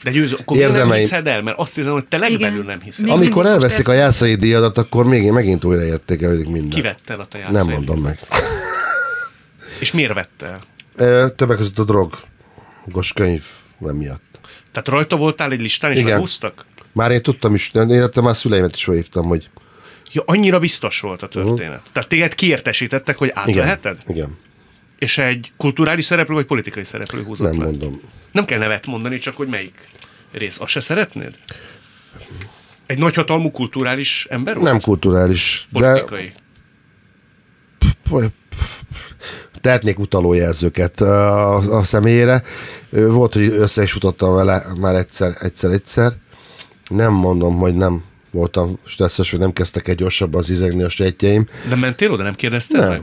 [0.04, 0.88] de győző, akkor érdemeim.
[0.88, 1.41] nem hiszed el?
[1.41, 3.06] Mert azt hiszem, hogy te legbelül nem hiszed.
[3.06, 6.69] Még Amikor elveszik a jászai díjadat, akkor még megint újra értékelődik minden.
[6.69, 8.19] Ki vette el a te Nem mondom meg.
[9.80, 10.60] És miért vette
[10.95, 11.36] el?
[11.36, 13.43] Többek között a drogos könyv
[13.78, 14.39] nem miatt.
[14.71, 16.28] Tehát rajta voltál egy listán, és Igen.
[16.91, 19.49] Már én tudtam is, én már szüleimet is felhívtam, hogy
[20.13, 21.78] Ja, annyira biztos volt a történet.
[21.78, 21.91] Uh-huh.
[21.91, 23.97] Tehát téged kiértesítettek, hogy átleheted?
[24.08, 24.15] Igen.
[24.15, 24.38] Igen.
[24.99, 27.65] És egy kulturális szereplő, vagy politikai szereplő húzott Nem le?
[27.65, 28.02] mondom.
[28.32, 29.88] Nem kell nevet mondani, csak hogy melyik
[30.32, 30.60] rész.
[30.60, 31.36] Azt se szeretnéd?
[32.86, 34.67] Egy nagyhatalmú kulturális ember volt?
[34.67, 35.67] Nem kulturális.
[35.71, 36.34] Politikai.
[38.10, 38.28] De...
[39.62, 42.43] Tehetnék utalójelzőket a, a személyére.
[42.89, 46.13] Volt, hogy össze is futottam vele már egyszer, egyszer, egyszer.
[46.88, 51.48] Nem mondom, hogy nem voltam stresszes, hogy nem kezdtek egy gyorsabban zizegni a sejtjeim.
[51.69, 52.89] De mentél oda, nem kérdezted nem.
[52.89, 53.02] meg?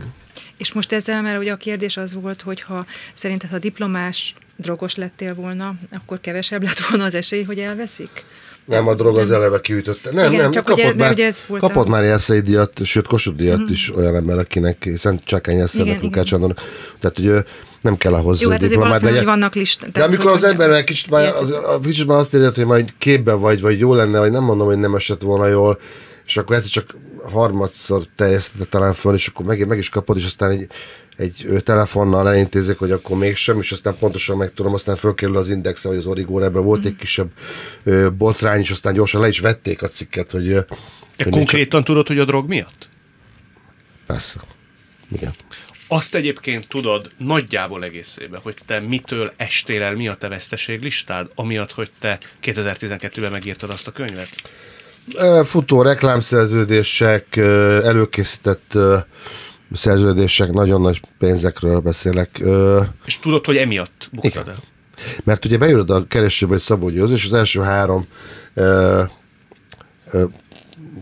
[0.56, 4.94] És most ezzel, mert ugye a kérdés az volt, hogy ha szerinted, ha diplomás drogos
[4.94, 8.24] lettél volna, akkor kevesebb lett volna az esély, hogy elveszik?
[8.64, 10.10] Nem, a drog az eleve kiütötte.
[10.12, 12.84] Nem, Igen, nem, csak kapott, ugye- már, ugye ez volt kapott a- már Jelszei díjat,
[12.84, 16.60] sőt Kossuth díjat is olyan ember, akinek Szent Csákány Eszternek, Lukács Andornak.
[17.00, 17.44] Tehát, hogy ő
[17.80, 19.14] nem kell ahhoz Jó, hát azért legyen.
[19.14, 19.90] hogy vannak listán.
[19.92, 22.92] De amikor az ember egy kicsit már, az, a kicsit már azt érzi, hogy majd
[22.98, 25.78] képben vagy, vagy jó lenne, vagy nem mondom, hogy nem esett volna jól,
[26.26, 26.96] és akkor egyszer csak
[27.30, 30.66] harmadszor terjesztette talán föl, és akkor meg, meg is kapod, és aztán egy,
[31.16, 35.98] egy telefonnal elintézik, hogy akkor mégsem, és aztán pontosan megtudom, aztán fölkerül az indexre, vagy
[35.98, 37.30] az origóra, ebben volt egy kisebb
[37.84, 40.48] ö, botrány, és aztán gyorsan le is vették a cikket, hogy...
[41.16, 42.78] Te hogy konkrétan tudod, hogy a drog miatt?
[42.78, 42.88] Csak,
[44.06, 44.40] persze.
[45.12, 45.34] Igen.
[45.88, 51.30] Azt egyébként tudod nagyjából egészében, hogy te mitől estél el, mi a te veszteség listád,
[51.34, 54.28] amiatt, hogy te 2012-ben megírtad azt a könyvet?
[55.44, 58.78] Futó reklámszerződések, előkészített
[59.72, 62.42] szerződések, nagyon nagy pénzekről beszélek.
[63.04, 64.48] És tudod, hogy emiatt buktad Igen.
[64.48, 64.62] el.
[65.24, 68.06] Mert ugye beírod a keresőbe, hogy Szabó Győző, és az első három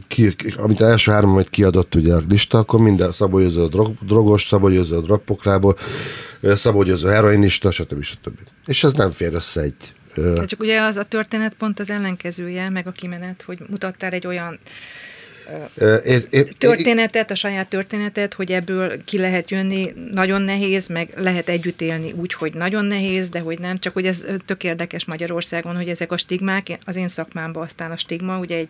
[0.08, 3.94] ki, amit első három, amit kiadott ugye a lista, akkor minden Szabó Győző a drog,
[4.00, 5.76] drogos, Szabó Győző a drogpoklából,
[6.42, 8.02] Szabó Győző heroinista, stb.
[8.02, 8.38] stb.
[8.66, 9.74] És ez nem fér össze egy
[10.14, 14.26] De csak ugye az a történet pont az ellenkezője, meg a kimenet, hogy mutattál egy
[14.26, 14.58] olyan
[16.30, 21.80] én, történetet, a saját történetet, hogy ebből ki lehet jönni, nagyon nehéz, meg lehet együtt
[21.80, 25.88] élni úgy, hogy nagyon nehéz, de hogy nem, csak hogy ez tök érdekes Magyarországon, hogy
[25.88, 28.68] ezek a stigmák, az én szakmámban aztán a stigma, ugye egy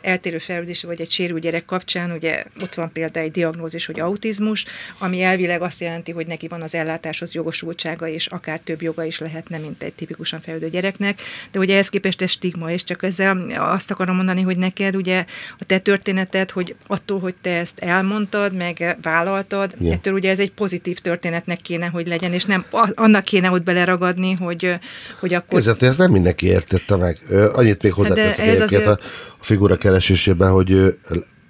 [0.00, 4.64] eltérő fejlődés, vagy egy sérült gyerek kapcsán, ugye ott van például egy diagnózis, hogy autizmus,
[4.98, 9.18] ami elvileg azt jelenti, hogy neki van az ellátáshoz jogosultsága, és akár több joga is
[9.18, 13.46] lehetne, mint egy tipikusan fejlődő gyereknek, de ugye ehhez képest ez stigma, és csak ezzel
[13.58, 15.24] azt akarom mondani, hogy neked ugye
[15.58, 19.92] a te történeted, hogy attól, hogy te ezt elmondtad, meg vállaltad, Igen.
[19.92, 24.32] ettől ugye ez egy pozitív történetnek kéne, hogy legyen, és nem annak kéne ott beleragadni,
[24.32, 24.74] hogy,
[25.20, 25.58] hogy akkor...
[25.58, 27.18] Kézzel, ezt nem mindenki értette meg.
[27.52, 29.04] Annyit még hozzáteszek ez egyébként azért- a,
[29.40, 30.96] a figura keresésében, hogy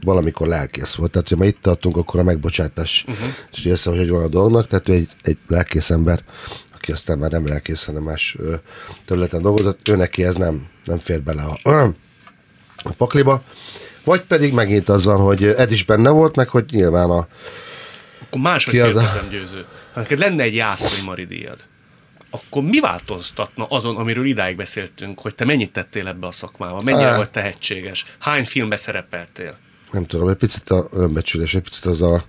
[0.04, 1.10] valamikor lelkész volt.
[1.10, 3.28] Tehát, ha ma itt tartunk, akkor a megbocsátás uh-huh.
[3.52, 4.68] és része, hogy hogy van a dolognak.
[4.68, 6.22] Tehát ő egy, egy lelkész ember,
[6.74, 8.54] aki aztán már nem lelkész, hanem más ö,
[9.06, 9.88] területen dolgozott.
[9.88, 11.80] Ő neki ez nem, nem fér bele a,
[12.76, 13.42] a pakliba.
[14.04, 17.26] Vagy pedig megint az van, hogy Ed is benne volt, meg hogy nyilván a,
[18.22, 19.64] Akkor máshogy az a- kérdezem győző.
[19.92, 21.58] Ha neked lenne egy Jászai Mari díjad,
[22.30, 27.08] akkor mi változtatna azon, amiről idáig beszéltünk, hogy te mennyit tettél ebbe a szakmába, mennyire
[27.08, 27.16] Á.
[27.16, 29.56] vagy tehetséges, hány filmbe szerepeltél?
[29.92, 32.24] nem tudom, egy picit a önbecsülés, egy picit az a...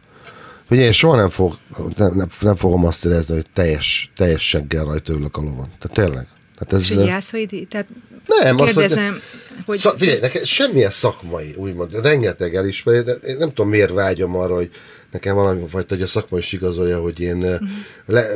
[0.70, 1.58] Ugye én soha nem, fog,
[1.98, 5.70] nem, nem, nem fogom azt érezni, hogy teljes, teljes seggel rajta ülök a lovon.
[5.80, 6.28] Tehát tényleg.
[6.58, 7.88] Tehát ez, És egy jászai, tehát
[8.26, 9.20] Nem, azt, hogy- kérdezem,
[9.66, 9.78] hogy...
[9.78, 14.56] Szak, figyelj, nekem semmilyen szakmai, úgymond, rengeteg elismerés, de én nem tudom miért vágyom arra,
[14.56, 14.70] hogy
[15.12, 17.70] nekem valami fajta, hogy a szakma is igazolja, hogy én uh-huh.
[18.06, 18.28] le,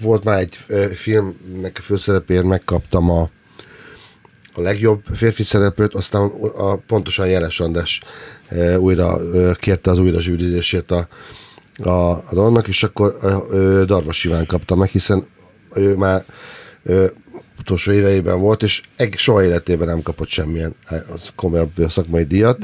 [0.00, 0.58] volt már egy
[0.94, 3.30] filmnek a főszerepéért megkaptam a,
[4.54, 8.00] a legjobb férfi szereplőt, aztán a, pontosan Jeles András
[8.48, 11.08] e, újra e, kérte az újra zsűrizését a,
[11.76, 15.26] a, a dolognak, és akkor e, e, Darvas Iván kapta meg, hiszen
[15.74, 16.24] ő már
[16.84, 16.92] e,
[17.60, 21.02] utolsó éveiben volt, és eg, soha életében nem kapott semmilyen e,
[21.34, 22.58] komolyabb szakmai díjat,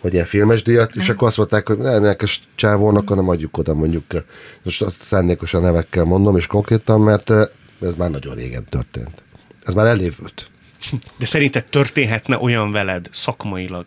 [0.00, 3.74] vagy ilyen filmes díjat, és akkor azt mondták, hogy ne, ennek csávónak, hanem adjuk oda
[3.74, 4.24] mondjuk, e,
[4.62, 7.48] most szándékosan nevekkel mondom, és konkrétan, mert e,
[7.80, 9.22] ez már nagyon régen történt.
[9.62, 10.50] Ez már elévült.
[11.16, 13.84] De szerinted történhetne olyan veled szakmailag,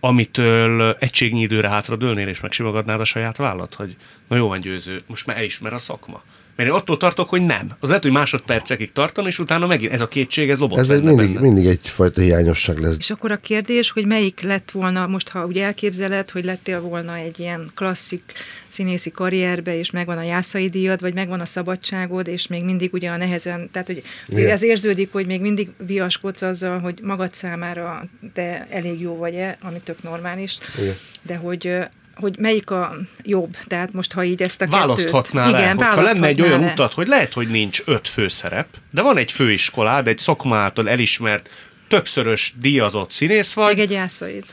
[0.00, 3.96] amitől egységnyi időre hátra dőlnél, és megsimogadnád a saját vállat, hogy
[4.28, 6.22] na jó van győző, most már elismer a szakma.
[6.56, 7.70] Mert én attól tartok, hogy nem.
[7.80, 11.02] Az lehet, hogy másodpercekig tartan, és utána megint ez a kétség, ez lobog Ez egy
[11.02, 11.40] mindig, benne.
[11.40, 12.96] mindig egyfajta hiányosság lesz.
[12.98, 17.14] És akkor a kérdés, hogy melyik lett volna, most ha úgy elképzeled, hogy lettél volna
[17.14, 18.32] egy ilyen klasszik
[18.68, 23.10] színészi karrierbe, és megvan a jászai díjad, vagy megvan a szabadságod, és még mindig ugye
[23.10, 24.52] a nehezen, tehát hogy azért Igen.
[24.52, 29.80] ez érződik, hogy még mindig viaskodsz azzal, hogy magad számára te elég jó vagy-e, ami
[29.84, 30.94] tök normális, Igen.
[31.22, 31.78] de hogy
[32.16, 35.78] hogy melyik a jobb, tehát most ha így ezt a Választhatnál kettőt...
[35.78, 36.72] le, hogyha lenne egy olyan választhatnál le.
[36.72, 41.50] utat, hogy lehet, hogy nincs öt főszerep, de van egy főiskolád, egy szakma által elismert,
[41.88, 44.44] többszörös díjazott színész vagy, Meg egy jászaid.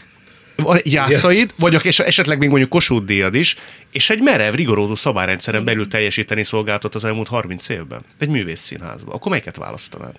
[0.84, 3.56] jászaid, vagy és esetleg még mondjuk Kossuth díjad is,
[3.91, 8.02] és egy merev, rigorózus szabályrendszeren belül teljesíteni szolgáltat az elmúlt 30 évben.
[8.19, 9.15] Egy művészszínházban.
[9.15, 10.15] Akkor melyiket választanád?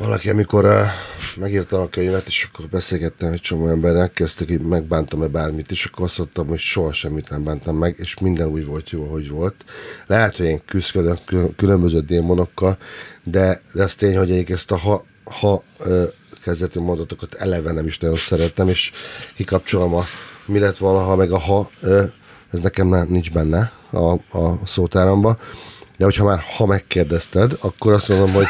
[0.00, 0.86] Valaki, amikor uh,
[1.36, 6.04] megírtam a könyvet, és akkor beszélgettem egy csomó emberrel, kezdtek, hogy megbántam-e bármit, és akkor
[6.04, 9.54] azt mondtam, hogy soha semmit nem bántam meg, és minden úgy volt jó, hogy volt.
[10.06, 12.78] Lehet, hogy én kül- különböző démonokkal,
[13.22, 16.02] de, de az tény, hogy egyik ezt a ha, ha uh,
[16.42, 18.92] kezdetű mondatokat eleve nem is nagyon szeretem, és
[19.36, 20.04] kikapcsolom a
[20.46, 22.12] mi lett volna, ha meg a ha, uh,
[22.50, 25.38] ez nekem nem, nincs benne a, a szótáramba.
[26.00, 28.46] De hogyha már ha megkérdezted, akkor azt mondom, hogy...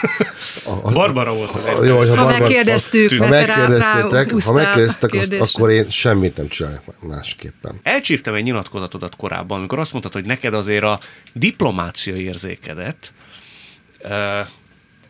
[0.65, 5.91] A, a, Barbara volt az jó, ha, ha megkérdeztük, ha megkérdeztétek, ha megkérdeztek, akkor én
[5.91, 7.81] semmit nem csinálok másképpen.
[7.83, 11.01] Elcsíptem egy nyilatkozatodat korábban, amikor azt mondtad, hogy neked azért a
[11.33, 13.13] diplomácia érzékedet,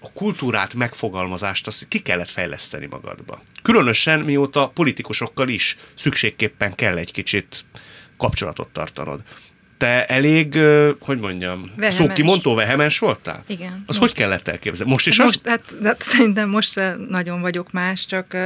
[0.00, 3.42] a kultúrát, megfogalmazást, azt ki kellett fejleszteni magadba.
[3.62, 7.64] Különösen mióta politikusokkal is szükségképpen kell egy kicsit
[8.16, 9.20] kapcsolatot tartanod
[9.80, 10.58] te elég,
[11.00, 11.98] hogy mondjam, vehemes.
[11.98, 13.44] szókimondó vehemes voltál?
[13.46, 13.84] Igen.
[13.86, 13.98] Az most.
[13.98, 14.92] hogy kellett elképzelni?
[14.92, 15.50] Most is most, az?
[15.50, 18.36] Hát, hát, szerintem most nagyon vagyok más, csak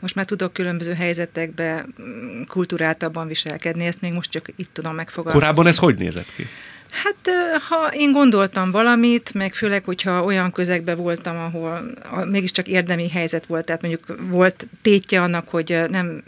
[0.00, 5.40] most már tudok különböző helyzetekben mm, kultúráltabban viselkedni, ezt még most csak itt tudom megfogalmazni.
[5.40, 6.46] Korábban ez hogy nézett ki?
[6.90, 7.30] Hát,
[7.68, 11.96] ha én gondoltam valamit, meg főleg, hogyha olyan közegben voltam, ahol
[12.30, 16.22] mégiscsak érdemi helyzet volt, tehát mondjuk volt tétje annak, hogy nem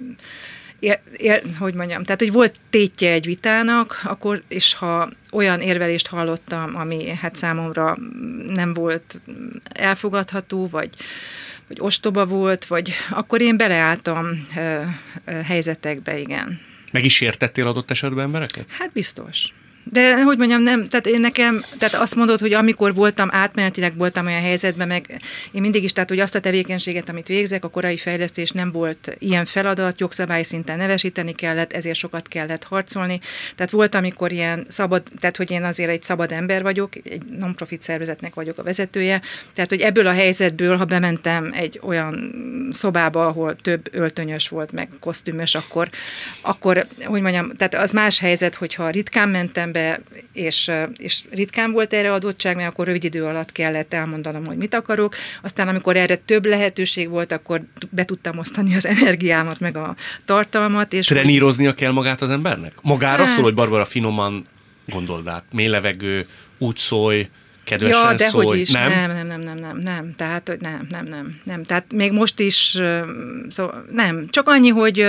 [0.79, 6.07] ér, ér, hogy mondjam, tehát hogy volt tétje egy vitának, akkor, és ha olyan érvelést
[6.07, 7.97] hallottam, ami hát számomra
[8.49, 9.21] nem volt
[9.73, 10.91] elfogadható, vagy,
[11.69, 14.47] vagy ostoba volt, vagy akkor én beleálltam
[15.45, 16.61] helyzetekbe, igen.
[16.91, 18.65] Meg is értettél adott esetben embereket?
[18.69, 19.53] Hát biztos.
[19.91, 24.27] De hogy mondjam, nem, tehát én nekem, tehát azt mondod, hogy amikor voltam, átmenetileg voltam
[24.27, 25.21] olyan helyzetben, meg
[25.51, 29.17] én mindig is, tehát hogy azt a tevékenységet, amit végzek, a korai fejlesztés nem volt
[29.19, 33.21] ilyen feladat, jogszabály szinten nevesíteni kellett, ezért sokat kellett harcolni.
[33.55, 37.83] Tehát volt, amikor ilyen szabad, tehát hogy én azért egy szabad ember vagyok, egy non-profit
[37.83, 39.21] szervezetnek vagyok a vezetője,
[39.55, 42.33] tehát hogy ebből a helyzetből, ha bementem egy olyan
[42.73, 45.89] szobába, ahol több öltönyös volt, meg kosztümös, akkor,
[46.41, 50.01] akkor hogy mondjam, tehát az más helyzet, hogyha ritkán mentem be, be,
[50.33, 54.75] és, és ritkán volt erre adottság, mert akkor rövid idő alatt kellett elmondanom, hogy mit
[54.75, 55.15] akarok.
[55.43, 60.93] Aztán, amikor erre több lehetőség volt, akkor be tudtam osztani az energiámat, meg a tartalmat.
[60.93, 62.73] És Treníroznia kell magát az embernek?
[62.83, 64.45] Magára hát, szól, hogy Barbara finoman
[64.87, 66.27] gondold át, mély levegő,
[66.59, 67.29] úgy szólj,
[67.69, 68.47] kedvesen ja, de szólj.
[68.47, 68.89] hogy is, nem?
[68.89, 72.41] nem, nem, nem, nem, nem, nem, tehát, hogy nem, nem, nem, nem, tehát még most
[72.41, 72.79] is,
[73.49, 75.07] szóval nem, csak annyi, hogy,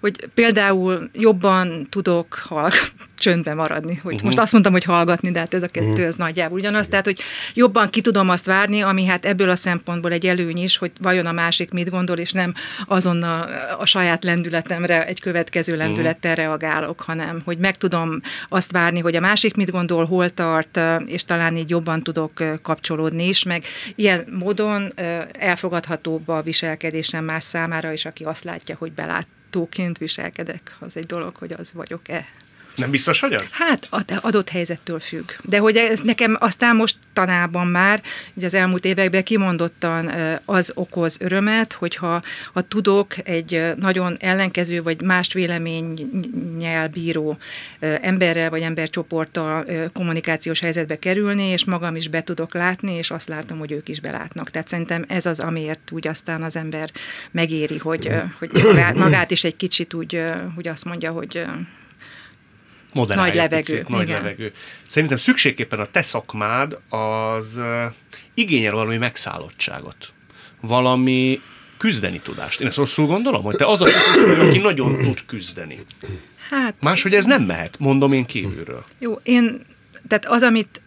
[0.00, 3.94] hogy például jobban tudok hallgatni, csöndben maradni.
[4.02, 4.26] Hogy uh-huh.
[4.26, 6.06] Most azt mondtam, hogy hallgatni, de hát ez a kettő, uh-huh.
[6.06, 6.88] ez nagyjából ugyanaz.
[6.88, 7.20] Tehát, hogy
[7.54, 11.26] jobban ki tudom azt várni, ami hát ebből a szempontból egy előny is, hogy vajon
[11.26, 12.54] a másik mit gondol, és nem
[12.86, 13.48] azonnal
[13.78, 16.46] a saját lendületemre, egy következő lendülettel uh-huh.
[16.46, 21.24] reagálok, hanem hogy meg tudom azt várni, hogy a másik mit gondol, hol tart, és
[21.24, 24.92] talán így jobban tudok kapcsolódni is, meg ilyen módon
[25.32, 31.36] elfogadhatóbb a viselkedésem más számára is, aki azt látja, hogy belátóként viselkedek, az egy dolog,
[31.36, 32.24] hogy az vagyok-e.
[32.78, 33.44] Nem biztos, hogy az?
[33.50, 33.88] Hát
[34.20, 35.30] adott helyzettől függ.
[35.42, 38.02] De hogy ez nekem aztán most tanában már,
[38.34, 40.10] ugye az elmúlt években kimondottan
[40.44, 42.22] az okoz örömet, hogyha
[42.52, 47.38] ha tudok egy nagyon ellenkező vagy más véleménnyel bíró
[47.80, 53.58] emberrel vagy embercsoporttal kommunikációs helyzetbe kerülni, és magam is be tudok látni, és azt látom,
[53.58, 54.50] hogy ők is belátnak.
[54.50, 56.90] Tehát szerintem ez az, amiért úgy aztán az ember
[57.30, 58.50] megéri, hogy, hogy
[58.94, 60.22] magát is egy kicsit úgy,
[60.54, 61.44] hogy azt mondja, hogy
[62.92, 63.56] nagy levegő.
[63.56, 64.22] Picit, nagy igen.
[64.22, 64.52] levegő.
[64.86, 67.60] Szerintem szükségképpen a te szakmád az
[68.34, 70.12] igényel valami megszállottságot.
[70.60, 71.40] Valami
[71.76, 72.60] küzdeni tudást.
[72.60, 75.78] Én ezt rosszul gondolom, hogy te az a típus, aki nagyon tud küzdeni.
[76.50, 76.74] Hát...
[76.80, 78.84] Máshogy ez nem mehet, mondom én kívülről.
[78.98, 79.60] Jó, én,
[80.08, 80.80] tehát az, amit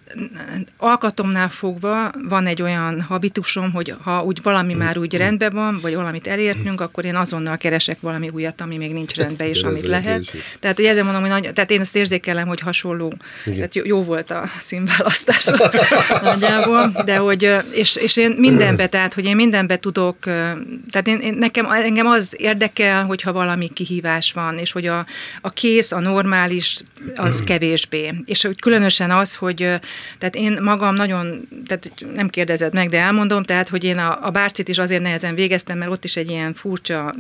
[0.78, 5.96] alkatomnál fogva van egy olyan habitusom, hogy ha úgy valami már úgy rendben van, vagy
[5.96, 10.32] valamit elértünk, akkor én azonnal keresek valami újat, ami még nincs rendben, és amit lehet.
[10.60, 13.14] Tehát, hogy ezzel mondom, hogy nagy, tehát én ezt érzékelem, hogy hasonló.
[13.46, 13.56] Igen.
[13.56, 15.46] Tehát jó, jó volt a színválasztás
[16.24, 21.34] nagyjából, de hogy, és, és én mindenbe, tehát, hogy én mindenbe tudok, tehát én, én,
[21.34, 25.06] nekem, engem az érdekel, hogyha valami kihívás van, és hogy a,
[25.42, 26.82] a kész, a normális,
[27.16, 28.14] az kevésbé.
[28.26, 29.80] És hogy különösen az, hogy
[30.18, 34.30] tehát én magam nagyon, tehát nem kérdezed meg, de elmondom, tehát, hogy én a, a
[34.30, 37.14] bárcit is azért nehezen végeztem, mert ott is egy ilyen furcsa,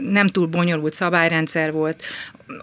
[0.00, 2.02] nem túl bonyolult szabályrendszer volt,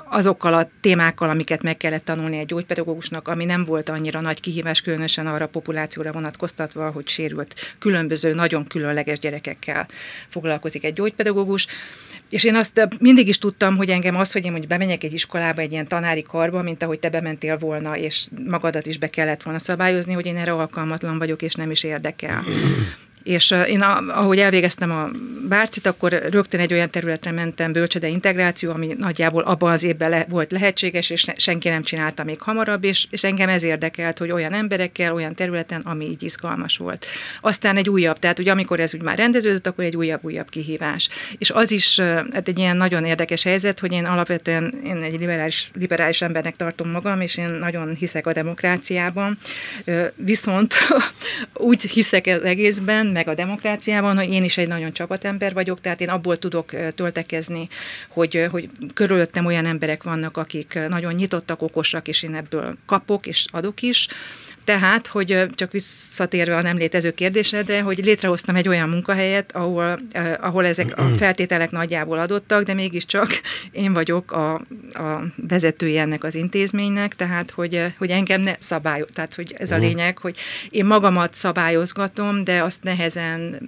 [0.10, 4.82] azokkal a témákkal, amiket meg kellett tanulni egy gyógypedagógusnak, ami nem volt annyira nagy kihívás,
[4.82, 9.88] különösen arra a populációra vonatkoztatva, hogy sérült különböző, nagyon különleges gyerekekkel
[10.30, 11.68] foglalkozik egy gyógypedagógus.
[12.30, 15.62] És én azt mindig is tudtam, hogy engem az, hogy én hogy bemegyek egy iskolába,
[15.62, 19.60] egy ilyen tanári karba, mint ahogy te bementél volna, és magadat is be kellett volna
[19.60, 22.44] szabályozni, hogy én erre alkalmatlan vagyok, és nem is érdekel.
[23.24, 25.10] És én, ahogy elvégeztem a
[25.48, 30.26] bárcit, akkor rögtön egy olyan területre mentem, bölcsede integráció, ami nagyjából abban az évben le,
[30.30, 34.54] volt lehetséges, és senki nem csinálta még hamarabb, és, és engem ez érdekelt, hogy olyan
[34.54, 37.06] emberekkel, olyan területen, ami így izgalmas volt.
[37.42, 41.10] Aztán egy újabb, tehát hogy amikor ez úgy már rendeződött, akkor egy újabb-újabb kihívás.
[41.38, 42.00] És az is
[42.32, 46.90] hát egy ilyen nagyon érdekes helyzet, hogy én alapvetően én egy liberális, liberális embernek tartom
[46.90, 49.38] magam, és én nagyon hiszek a demokráciában.
[50.16, 50.74] Viszont
[51.54, 56.02] úgy hiszek az egészben, meg a demokráciában, hogy én is egy nagyon csapatember vagyok, tehát
[56.02, 57.68] én abból tudok töltekezni,
[58.08, 63.46] hogy, hogy körülöttem olyan emberek vannak, akik nagyon nyitottak, okosak, és én ebből kapok és
[63.52, 64.08] adok is,
[64.64, 70.00] tehát, hogy csak visszatérve a nem létező kérdésedre, hogy létrehoztam egy olyan munkahelyet, ahol,
[70.40, 73.28] ahol ezek a feltételek nagyjából adottak, de mégiscsak
[73.72, 74.54] én vagyok a,
[74.94, 79.78] a vezetője ennek az intézménynek, tehát, hogy, hogy engem ne szabályoz, tehát, hogy ez a
[79.78, 80.38] lényeg, hogy
[80.70, 83.60] én magamat szabályozgatom, de azt nehezen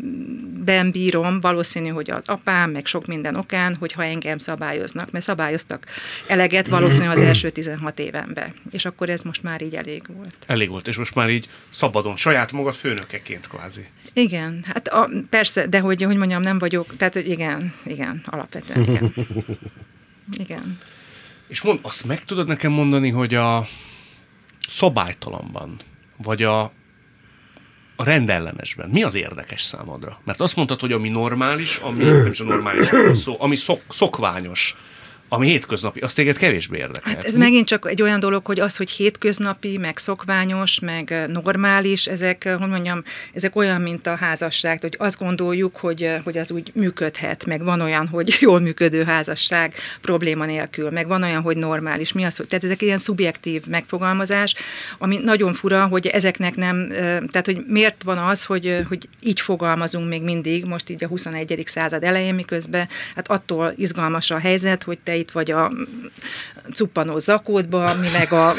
[0.65, 5.85] ben bírom, valószínű, hogy az apám, meg sok minden okán, hogyha engem szabályoznak, mert szabályoztak
[6.27, 10.35] eleget valószínű az első 16 évenben, és akkor ez most már így elég volt.
[10.47, 13.86] Elég volt volt, és most már így szabadon, saját magad főnökeként kvázi.
[14.13, 18.81] Igen, hát a, persze, de hogy, hogy mondjam, nem vagyok, tehát hogy igen, igen, alapvetően
[18.81, 19.13] igen.
[20.45, 20.79] igen.
[21.47, 23.67] És mond, azt meg tudod nekem mondani, hogy a
[24.67, 25.79] szabálytalanban,
[26.17, 26.61] vagy a,
[27.95, 30.21] a rendellenesben mi az érdekes számodra?
[30.23, 34.75] Mert azt mondtad, hogy ami normális, ami nem is a normális szó, ami szok, szokványos,
[35.30, 37.13] ami hétköznapi, az téged kevésbé érdekel.
[37.13, 37.43] Hát ez Mi?
[37.43, 42.69] megint csak egy olyan dolog, hogy az, hogy hétköznapi, meg szokványos, meg normális, ezek, hogy
[42.69, 43.03] mondjam,
[43.34, 47.82] ezek olyan, mint a házasság, hogy azt gondoljuk, hogy, hogy az úgy működhet, meg van
[47.82, 52.13] olyan, hogy jól működő házasság probléma nélkül, meg van olyan, hogy normális.
[52.13, 54.55] Mi az, hogy, tehát ezek ilyen szubjektív megfogalmazás,
[54.97, 56.88] ami nagyon fura, hogy ezeknek nem,
[57.32, 61.63] tehát hogy miért van az, hogy, hogy így fogalmazunk még mindig, most így a 21.
[61.65, 65.72] század elején, miközben hát attól izgalmas a helyzet, hogy te itt vagy a
[66.74, 68.53] cuppanó zakódba, mi meg a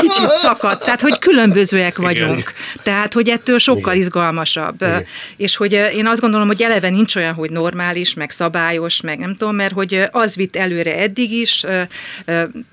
[0.00, 2.38] kicsit szakadt, tehát hogy különbözőek vagyunk.
[2.38, 2.52] Igen.
[2.82, 4.04] Tehát, hogy ettől sokkal Igen.
[4.04, 4.82] izgalmasabb.
[4.82, 5.04] Igen.
[5.36, 9.34] És hogy én azt gondolom, hogy eleve nincs olyan, hogy normális, meg szabályos, meg nem
[9.34, 11.64] tudom, mert hogy az vitt előre eddig is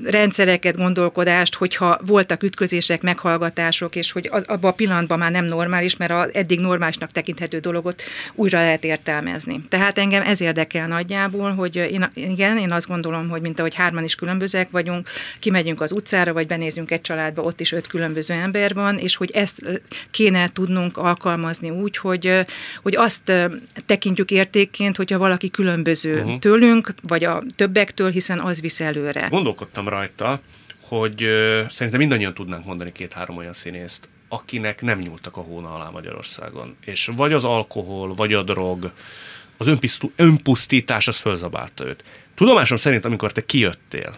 [0.04, 6.12] rendszereket, gondolkodást, hogyha voltak ütközések, meghallgatások, és hogy abban a pillanatban már nem normális, mert
[6.12, 8.02] az eddig normálisnak tekinthető dologot
[8.34, 9.62] újra lehet értelmezni.
[9.70, 13.76] Tehát engem ez érdekel nagyjából, hogy én, igen, én azt gondolom, gondolom, hogy mint ahogy
[13.76, 18.34] hárman is különbözőek vagyunk, kimegyünk az utcára, vagy benézünk egy családba, ott is öt különböző
[18.34, 19.82] ember van, és hogy ezt
[20.12, 22.46] kéne tudnunk alkalmazni úgy, hogy,
[22.82, 23.32] hogy azt
[23.86, 26.40] tekintjük értékként, hogyha valaki különböző uh-huh.
[26.40, 29.28] tőlünk, vagy a többektől, hiszen az visz előre.
[29.30, 30.40] Gondolkodtam rajta,
[30.82, 31.26] hogy
[31.70, 36.76] szerintem mindannyian tudnánk mondani két-három olyan színészt, akinek nem nyúltak a hóna alá Magyarországon.
[36.86, 38.92] És vagy az alkohol, vagy a drog,
[39.58, 39.78] az
[40.16, 42.04] önpusztítás, az fölzabálta őt.
[42.36, 44.18] Tudomásom szerint, amikor te kijöttél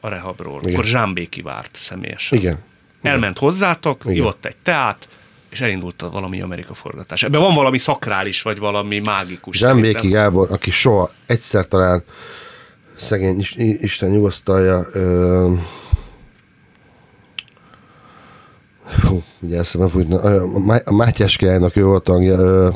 [0.00, 0.72] a rehabról, Igen.
[0.72, 2.38] akkor Zsámbéki várt személyesen.
[2.38, 2.58] Igen.
[3.02, 4.16] Elment hozzátok, Igen.
[4.16, 5.08] ivott egy teát,
[5.50, 7.22] és elindult a valami Amerika forgatás.
[7.22, 9.56] Ebben van valami szakrális, vagy valami mágikus.
[9.56, 12.04] Zsámbéki Gábor, aki soha egyszer talán
[12.96, 13.46] szegény
[13.80, 15.54] Isten nyugosztalja, ö,
[19.02, 20.12] Hú, ugye eszembe fújt,
[20.84, 22.68] a Mátyás királynak ő volt tagja, ö,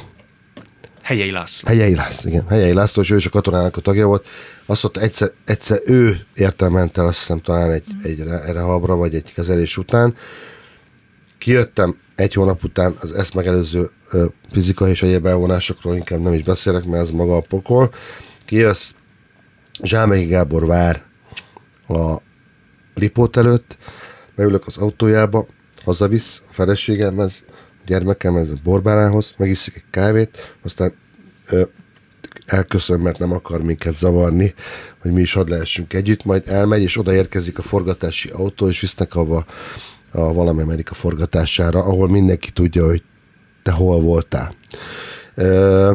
[1.05, 1.69] Helyei László.
[1.69, 2.49] Helyei László, igen.
[2.49, 4.27] Helyei László, és ő is a katonának a tagja volt.
[4.67, 8.03] Azt mondta, egyszer, egyszer ő értem ment el, azt hiszem talán egy, mm.
[8.03, 10.15] egy erre habra, vagy egy kezelés után.
[11.39, 16.43] Kijöttem egy hónap után az ezt megelőző ö, fizikai és egyéb elvonásokról inkább nem is
[16.43, 17.95] beszélek, mert ez maga a pokol.
[18.45, 18.91] Kijössz,
[19.83, 21.03] Zsámegi Gábor vár
[21.89, 22.17] a
[22.95, 23.77] ripót előtt,
[24.37, 25.47] beülök az autójába,
[25.85, 27.45] hazavisz a feleségemhez,
[27.87, 30.93] gyermekemhez, a borbálához, megiszik egy kávét, aztán
[31.47, 31.63] ö,
[32.47, 34.55] elköszön, mert nem akar minket zavarni,
[34.99, 39.15] hogy mi is hadd lehessünk együtt, majd elmegy, és odaérkezik a forgatási autó, és visznek
[39.15, 39.45] abba
[40.11, 43.03] a valami Amerika forgatására, ahol mindenki tudja, hogy
[43.63, 44.55] te hol voltál.
[45.35, 45.93] Ö,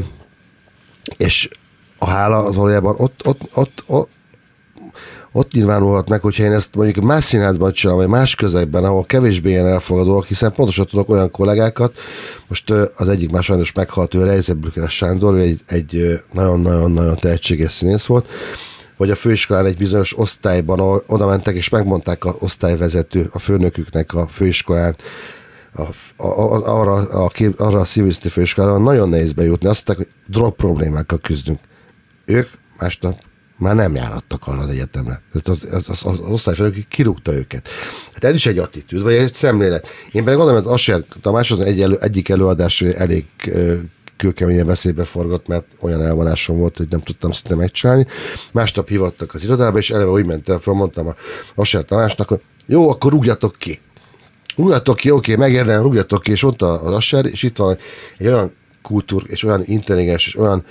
[1.18, 1.50] és
[1.98, 4.10] a hála az valójában ott, ott, ott, ott,
[5.32, 9.50] ott nyilvánulhat meg, hogyha én ezt mondjuk más színházban csinálom, vagy más közegben, ahol kevésbé
[9.50, 11.98] ilyen elfogadóak, hiszen pontosan tudok olyan kollégákat,
[12.48, 18.06] most az egyik már sajnos meghalt, ő Reizebrücker Sándor, ő egy, egy nagyon-nagyon-nagyon tehetséges színész
[18.06, 18.28] volt,
[18.98, 24.28] vagy a főiskolán egy bizonyos osztályban oda mentek, és megmondták a osztályvezető, a főnöküknek a
[24.28, 24.96] főiskolán,
[25.74, 25.82] a,
[26.24, 29.68] a, arra, a, arra a színvészeti főiskolára nagyon nehéz bejutni.
[29.68, 31.60] Azt mondták, hogy drog problémákkal küzdünk.
[32.26, 32.50] Ők
[32.80, 33.16] másnap
[33.60, 35.22] már nem járattak arra az egyetemre.
[35.34, 35.41] Az,
[35.72, 37.68] az, az, az osztályfőnök kirúgta őket.
[38.14, 39.88] Hát ez is egy attitűd, vagy egy szemlélet.
[40.12, 43.26] Én pedig gondolom, hogy Asser Tamás az egy elő, egyik előadás elég
[44.20, 48.05] kőkeményen veszélybe forgott, mert olyan elvonásom volt, hogy nem tudtam szinte megcsinálni.
[48.51, 51.16] Másnap hívottak az irodába, és eleve úgy mentem fel, mondtam a
[51.55, 53.80] Asser Tamásnak, hogy jó, akkor rúgjatok ki.
[54.55, 57.78] Rúgjatok ki, oké, megérdem, rúgjatok ki, és ott az Asser, és itt van
[58.18, 58.51] egy olyan
[58.82, 60.66] kultúr, és olyan intelligens, és olyan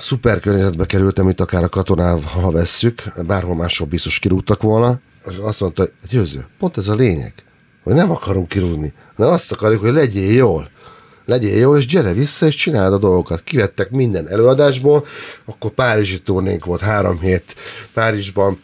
[0.00, 5.00] szuper környezetbe kerültem, mint akár a katonál, ha vesszük, bárhol máshol biztos kirúgtak volna,
[5.40, 7.34] azt mondta, hogy győző, pont ez a lényeg,
[7.82, 10.70] hogy nem akarunk kirúgni, hanem azt akarjuk, hogy legyél jól.
[11.24, 13.42] Legyél jól, és gyere vissza, és csináld a dolgokat.
[13.44, 15.06] Kivettek minden előadásból,
[15.44, 17.54] akkor Párizsi turnénk volt három hét
[17.94, 18.60] Párizsban,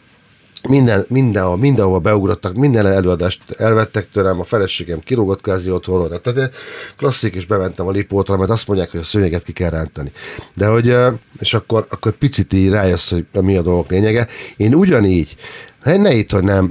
[0.67, 6.53] minden, mindenhol, mindenhol beugrottak, minden előadást elvettek tőlem, a feleségem kirúgott kázi otthonról, tehát
[6.97, 10.11] klasszik, és bementem a lipótra, mert azt mondják, hogy a szőnyeget ki kell rántani.
[10.55, 10.95] De hogy,
[11.39, 14.27] és akkor, akkor picit így rájössz, hogy mi a dolgok lényege.
[14.57, 15.35] Én ugyanígy,
[15.83, 16.65] ne itt, hogy nem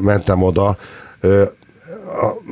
[0.00, 0.76] mentem oda,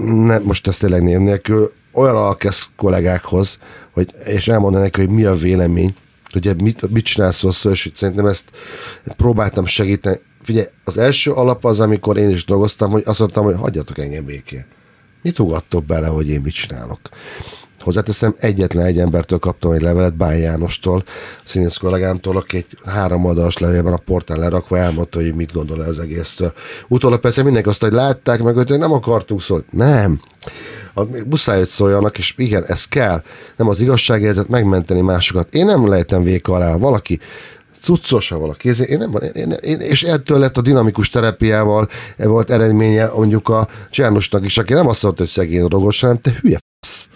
[0.05, 3.59] ne, most ezt tényleg név nélkül, olyan alkesz kollégákhoz,
[3.90, 5.94] hogy, és elmondanak neki, hogy mi a vélemény,
[6.33, 8.51] hogy mit, mit csinálsz rosszul, és szerintem ezt
[9.16, 13.55] próbáltam segíteni figyelj, az első alap az, amikor én is dolgoztam, hogy azt mondtam, hogy
[13.55, 14.64] hagyjatok engem békén.
[15.22, 17.01] Mit ugattok bele, hogy én mit csinálok?
[17.81, 21.05] Hozzáteszem, egyetlen egy embertől kaptam egy levelet, Bán Jánostól,
[21.45, 25.99] színész kollégámtól, aki egy három oldalas levélben a portán lerakva elmondta, hogy mit gondol az
[25.99, 26.53] egésztől.
[26.89, 29.64] Utólag persze mindenki azt, hogy látták meg, hogy nem akartunk szólni.
[29.70, 30.20] Nem.
[30.95, 33.22] A, muszáj, hogy szóljanak, és igen, ez kell.
[33.57, 35.55] Nem az igazságérzet megmenteni másokat.
[35.55, 36.76] Én nem lehetem véka alá.
[36.76, 37.20] Valaki
[37.81, 38.68] cuccos, ha valaki.
[38.68, 44.45] Én nem, én, én, és ettől lett a dinamikus terápiával volt eredménye mondjuk a Csernusnak
[44.45, 47.09] is, aki nem azt mondta, hogy szegény drogos, hanem te hülye fasz.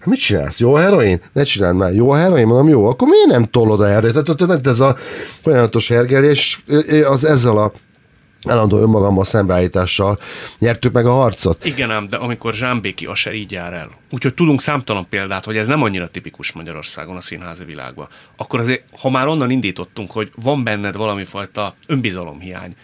[0.00, 0.58] Hát mit csinálsz?
[0.60, 1.20] Jó a heroin?
[1.32, 1.94] Ne csináld már.
[1.94, 2.46] Jó a heroin?
[2.46, 2.86] Mondom, jó.
[2.86, 4.36] Akkor miért nem tolod a erőt?
[4.36, 4.96] Tehát ez a
[5.42, 6.64] folyamatos hergelés
[7.04, 7.72] az ezzel a
[8.48, 10.18] állandó önmagammal szembeállítással
[10.58, 11.64] nyertük meg a harcot.
[11.64, 15.66] Igen ám, de amikor Zsámbéki Aser így jár el, úgyhogy tudunk számtalan példát, hogy ez
[15.66, 20.64] nem annyira tipikus Magyarországon a színházi világban, akkor azért, ha már onnan indítottunk, hogy van
[20.64, 22.74] benned valami fajta önbizalomhiány,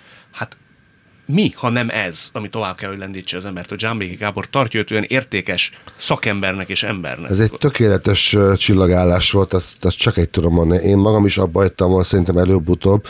[1.27, 4.81] mi, ha nem ez, ami tovább kell, hogy lendítse az embert, hogy Zsámbéki Gábor tartja
[4.81, 7.31] őt olyan értékes szakembernek és embernek.
[7.31, 10.85] Ez egy tökéletes csillagállás volt, azt, azt csak egy tudom mondani.
[10.85, 13.07] Én magam is abba hagytam volna szerintem előbb-utóbb,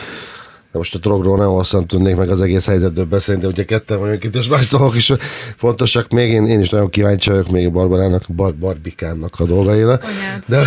[0.71, 3.99] de most a drogról nem hosszan tudnék meg az egész helyzetről beszélni, de ugye ketten
[3.99, 5.11] vagyunk itt, és más dolgok is
[5.57, 6.31] fontosak még.
[6.31, 9.91] Én, én is nagyon kíváncsi vagyok még a Barbarának, Bar Barbikánnak a dolgaira.
[9.91, 10.43] Anyád.
[10.45, 10.63] De...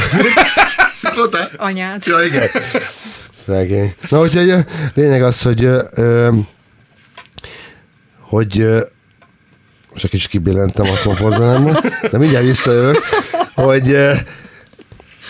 [1.56, 2.06] Anyád.
[2.06, 2.48] Ja, igen.
[3.36, 3.94] Szegény.
[4.08, 4.54] Na, úgyhogy
[4.94, 6.28] lényeg az, hogy ö,
[8.30, 8.66] hogy
[9.92, 12.98] most egy kicsit kibillentem a komfortzónámból, de mindjárt visszajövök,
[13.54, 13.96] hogy,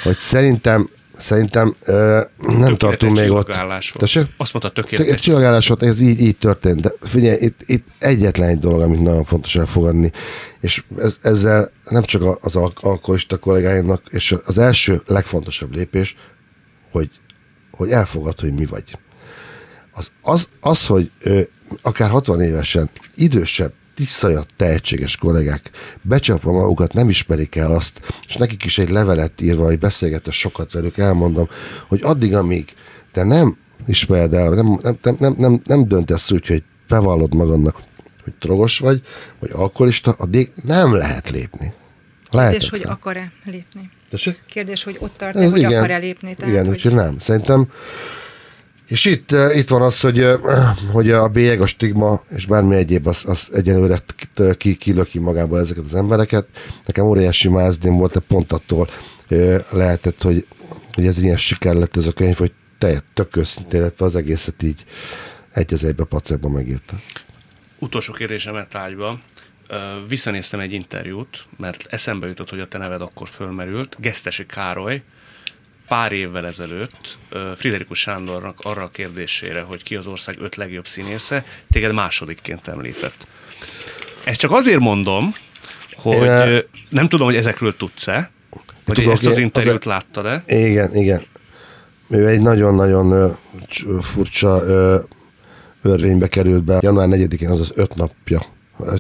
[0.02, 0.90] hogy szerintem
[1.20, 3.50] Szerintem ö, nem tartunk még ott.
[3.92, 4.26] Tessék?
[4.36, 5.20] Azt mondta, tökéletes.
[5.20, 6.80] Csillagállás volt, ez így, így történt.
[6.80, 10.12] De figyelj, itt, itt egyetlen egy dolog, amit nagyon fontos elfogadni,
[10.60, 16.16] és ez, ezzel nem csak az alkoholista kollégáimnak, és az első legfontosabb lépés,
[16.90, 17.10] hogy,
[17.70, 18.98] hogy elfogad, hogy mi vagy.
[20.00, 21.40] Az, az, az hogy ö,
[21.82, 25.70] akár 60 évesen idősebb tisztajat tehetséges kollégák
[26.02, 30.72] becsapva magukat, nem ismerik el azt, és nekik is egy levelet írva, hogy beszélgetve sokat
[30.72, 31.48] velük, elmondom,
[31.88, 32.74] hogy addig, amíg
[33.12, 37.82] te nem ismered el, nem, nem, nem, nem, nem, nem döntesz úgy, hogy bevallod magadnak,
[38.24, 39.02] hogy drogos vagy,
[39.38, 41.72] vagy alkoholista, addig nem lehet lépni.
[42.30, 43.90] Kérdés, hogy akar-e lépni.
[44.10, 44.40] Tessék?
[44.48, 46.34] Kérdés, hogy ott tart-e, hogy akar-e lépni.
[46.34, 46.74] Tehát, igen, hogy...
[46.74, 47.18] úgyhogy nem.
[47.18, 47.68] Szerintem
[48.90, 50.26] és itt, itt van az, hogy,
[50.92, 54.02] hogy a bélyeg, a stigma és bármi egyéb, az, az egyenlőre
[54.56, 56.46] ki, kilöki magából ezeket az embereket.
[56.86, 58.88] Nekem óriási mázdém volt, de pont attól
[59.28, 60.46] eh, lehetett, hogy,
[60.92, 64.62] hogy ez ilyen siker lett ez a könyv, hogy te tök őszintén, illetve az egészet
[64.62, 64.84] így
[65.52, 66.94] egy az egybe pacekba megírta.
[67.78, 69.18] Utolsó kérdésemet ágyba.
[70.08, 73.96] Visszanéztem egy interjút, mert eszembe jutott, hogy a te neved akkor fölmerült.
[74.00, 75.02] Gesztesi Károly,
[75.90, 77.18] pár évvel ezelőtt
[77.56, 83.26] Friderikus Sándornak arra a kérdésére, hogy ki az ország öt legjobb színésze, téged másodikként említett.
[84.24, 85.34] Ezt csak azért mondom,
[85.96, 88.30] hogy Én, nem tudom, hogy ezekről tudsz-e,
[88.84, 90.42] vagy tudok, ezt az interjút láttad-e?
[90.46, 91.22] Igen, igen.
[92.08, 93.36] Ő egy nagyon-nagyon
[94.00, 94.62] furcsa
[95.82, 96.78] örvénybe került be.
[96.80, 98.42] Január 4-én, az öt napja,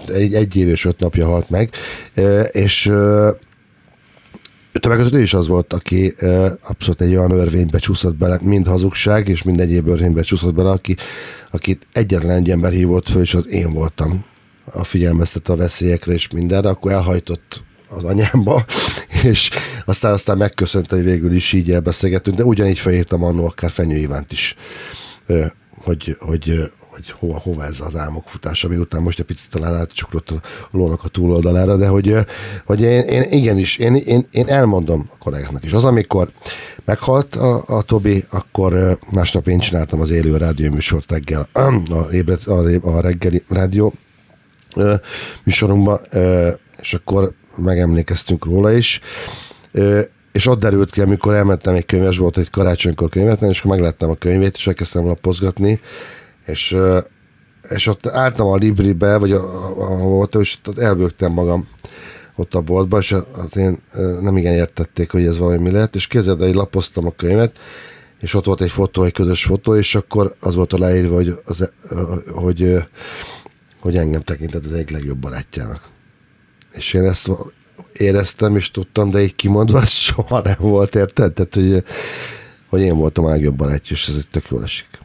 [0.08, 1.70] egy, egy év és öt napja halt meg,
[2.50, 2.92] és
[4.80, 6.14] Többek között ő is az volt, aki
[6.62, 10.96] abszolút egy olyan örvénybe csúszott bele, mind hazugság, és mind egyéb örvénybe csúszott bele, aki,
[11.50, 14.24] akit egyetlen egy ember hívott föl, és az én voltam.
[14.72, 18.64] A figyelmeztet a veszélyekre és mindenre, akkor elhajtott az anyámba,
[19.30, 19.50] és
[19.84, 24.32] aztán aztán megköszönte, hogy végül is így elbeszélgetünk, de ugyanígy felírtam annó akár Fenyő Ivánt
[24.32, 24.56] is,
[25.84, 26.70] hogy, hogy,
[27.06, 30.40] hogy hova, hova ez az álmok futása, után most egy picit talán átcsukrott a
[30.70, 32.16] lónak a túloldalára, de hogy,
[32.64, 35.72] hogy én, én igenis, én, én, én elmondom a kollégáknak is.
[35.72, 36.30] Az, amikor
[36.84, 42.86] meghalt a, a Tobi, akkor másnap én csináltam az élő rádióműsort reggel, a, ébred, a,
[42.88, 43.94] a reggeli rádió
[45.44, 46.00] műsorunkban,
[46.80, 49.00] és akkor megemlékeztünk róla is
[50.32, 54.10] és ott derült ki, amikor elmentem egy könyves, volt egy karácsonykor könyvet, és akkor meglettem
[54.10, 55.80] a könyvét, és elkezdtem lapozgatni,
[56.46, 56.76] és,
[57.68, 61.68] és ott álltam a Libribe, vagy ahol voltam, és ott elbőgtem magam
[62.34, 63.78] ott a boltba, és hát én
[64.20, 67.58] nem igen értették, hogy ez valami lehet, és képzeld, hogy lapoztam a könyvet,
[68.20, 71.34] és ott volt egy fotó, egy közös fotó, és akkor az volt a leírva, hogy,
[71.44, 71.72] az,
[72.32, 72.76] hogy,
[73.80, 75.88] hogy engem tekintett az egyik legjobb barátjának.
[76.72, 77.30] És én ezt
[77.92, 81.32] éreztem, és tudtam, de így kimondva, soha nem volt, érted?
[81.32, 81.84] Tehát, hogy,
[82.68, 84.99] hogy én voltam a legjobb barátja, és ez egy tök jól esik.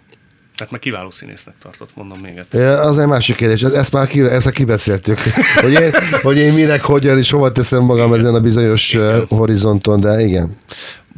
[0.55, 2.79] Tehát meg kiváló színésznek tartott, mondom még egyszer.
[2.79, 5.19] Az egy másik kérdés, ezt már, ki, ezt kibeszéltük,
[5.61, 5.91] hogy, én,
[6.21, 8.19] hogy én minek, hogyan és hova teszem magam igen.
[8.19, 9.25] ezen a bizonyos igen.
[9.29, 10.57] horizonton, de igen.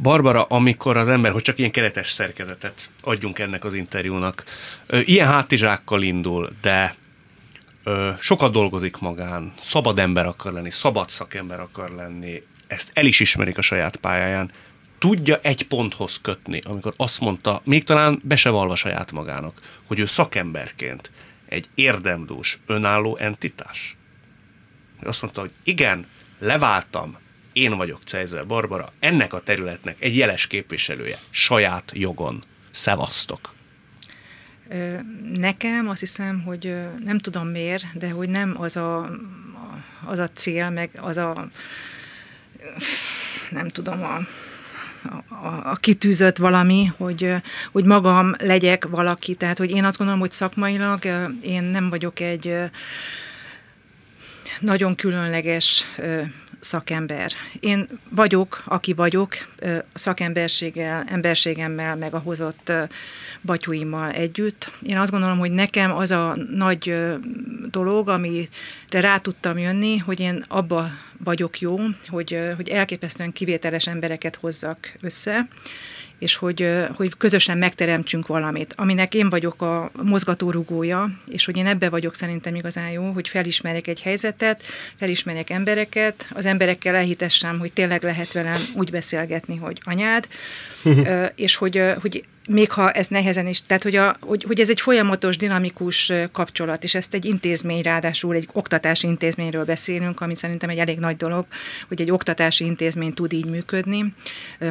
[0.02, 4.44] Barbara, amikor az ember, hogy csak ilyen keretes szerkezetet adjunk ennek az interjúnak,
[5.04, 6.94] ilyen hátizsákkal indul, de
[8.20, 13.58] sokat dolgozik magán, szabad ember akar lenni, szabad szakember akar lenni, ezt el is ismerik
[13.58, 14.50] a saját pályáján,
[14.98, 19.98] tudja egy ponthoz kötni, amikor azt mondta, még talán be se valva saját magának, hogy
[19.98, 21.10] ő szakemberként
[21.48, 23.96] egy érdemdús, önálló entitás.
[25.02, 26.06] Azt mondta, hogy igen,
[26.38, 27.16] leváltam,
[27.52, 32.42] én vagyok Cejzel Barbara, ennek a területnek egy jeles képviselője, saját jogon.
[32.70, 33.54] Szevasztok!
[35.34, 36.74] Nekem azt hiszem, hogy
[37.04, 39.10] nem tudom miért, de hogy nem az a,
[40.04, 41.48] az a cél, meg az a
[43.50, 44.18] nem tudom, a,
[45.28, 47.34] a, a kitűzött valami, hogy,
[47.72, 49.34] hogy magam legyek valaki.
[49.34, 51.04] Tehát, hogy én azt gondolom, hogy szakmailag
[51.40, 52.54] én nem vagyok egy
[54.60, 55.84] nagyon különleges
[56.60, 57.30] szakember.
[57.60, 59.34] Én vagyok, aki vagyok,
[59.94, 62.72] szakemberséggel, emberségemmel, meg a hozott
[63.42, 64.70] batyúimmal együtt.
[64.82, 66.94] Én azt gondolom, hogy nekem az a nagy
[67.70, 68.48] dolog, amire
[68.90, 70.90] rá tudtam jönni, hogy én abba
[71.24, 71.76] vagyok jó,
[72.08, 75.48] hogy, hogy elképesztően kivételes embereket hozzak össze,
[76.18, 81.88] és hogy, hogy közösen megteremtsünk valamit, aminek én vagyok a mozgatórugója, és hogy én ebbe
[81.88, 84.62] vagyok szerintem igazán jó, hogy felismerjek egy helyzetet,
[84.98, 90.28] felismerjek embereket, az emberekkel elhitessem, hogy tényleg lehet velem úgy beszélgetni, hogy anyád,
[91.34, 94.80] és hogy, hogy még ha ez nehezen is, tehát hogy, a, hogy, hogy ez egy
[94.80, 100.78] folyamatos, dinamikus kapcsolat, és ezt egy intézmény, ráadásul egy oktatási intézményről beszélünk, ami szerintem egy
[100.78, 101.46] elég nagy dolog,
[101.88, 104.14] hogy egy oktatási intézmény tud így működni,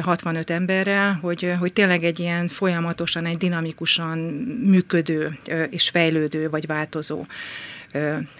[0.02, 4.18] 65 emberrel, hogy, hogy tényleg egy ilyen folyamatosan, egy dinamikusan
[4.64, 5.38] működő
[5.70, 7.24] és fejlődő vagy változó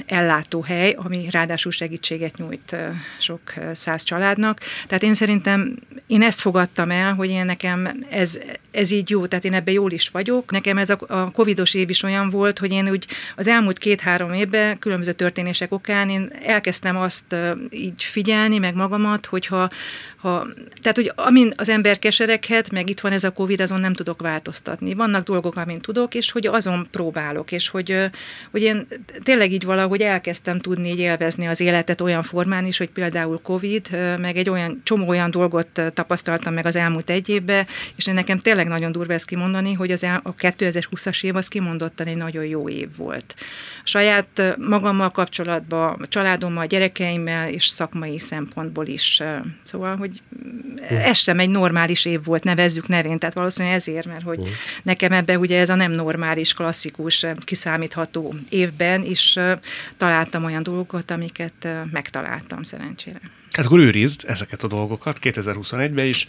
[0.06, 2.76] ellátóhely, ami ráadásul segítséget nyújt
[3.18, 3.40] sok
[3.72, 4.60] száz családnak.
[4.86, 5.76] Tehát én szerintem
[6.06, 8.38] én ezt fogadtam el, hogy én nekem ez,
[8.70, 10.50] ez így jó, tehát én ebben jól is vagyok.
[10.50, 13.06] Nekem ez a, a covidos év is olyan volt, hogy én úgy
[13.36, 17.36] az elmúlt két-három évben különböző történések okán én elkezdtem azt
[17.70, 19.70] így figyelni, meg magamat, hogyha
[20.18, 20.46] ha,
[20.80, 24.22] tehát, hogy amin az ember kesereghet, meg itt van ez a Covid, azon nem tudok
[24.22, 24.94] változtatni.
[24.94, 28.10] Vannak dolgok, amin tudok, és hogy azon próbálok, és hogy,
[28.50, 28.86] hogy én
[29.22, 33.88] tényleg így valahogy elkezdtem tudni így élvezni az életet olyan formán is, hogy például Covid,
[34.18, 37.66] meg egy olyan csomó olyan dolgot tapasztaltam meg az elmúlt egy évben,
[37.96, 42.16] és nekem tényleg nagyon durva ezt kimondani, hogy az a 2020-as év az kimondottan egy
[42.16, 43.34] nagyon jó év volt.
[43.84, 49.22] Saját magammal kapcsolatban, családommal, gyerekeimmel és szakmai szempontból is.
[49.62, 50.20] Szóval, hogy
[50.88, 54.42] ez sem egy normális év volt, nevezzük nevén, tehát valószínűleg ezért, mert hogy
[54.82, 59.38] nekem ebbe ugye ez a nem normális, klasszikus, kiszámítható évben is
[59.96, 63.20] találtam olyan dolgokat, amiket megtaláltam szerencsére.
[63.52, 66.28] Hát akkor őrizd ezeket a dolgokat 2021-ben is.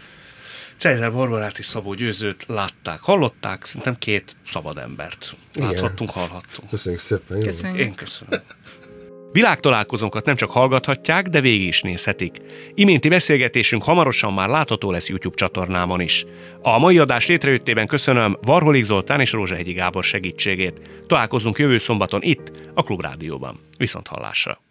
[0.80, 6.70] Cezár Barbarát és Szabó Győzőt látták, hallották, szerintem két szabad embert láthattunk, hallhattunk.
[6.70, 7.40] Köszönjük szépen.
[7.40, 7.80] Köszönjük.
[7.80, 8.40] Én köszönöm.
[9.32, 12.38] Világtalálkozónkat nem csak hallgathatják, de végig is nézhetik.
[12.74, 16.26] Iménti beszélgetésünk hamarosan már látható lesz YouTube csatornámon is.
[16.62, 20.82] A mai adás létrejöttében köszönöm Varholik Zoltán és Rózsahegyi Gábor segítségét.
[21.08, 23.60] Találkozunk jövő szombaton itt, a Klubrádióban.
[23.78, 24.62] Viszont hallásra!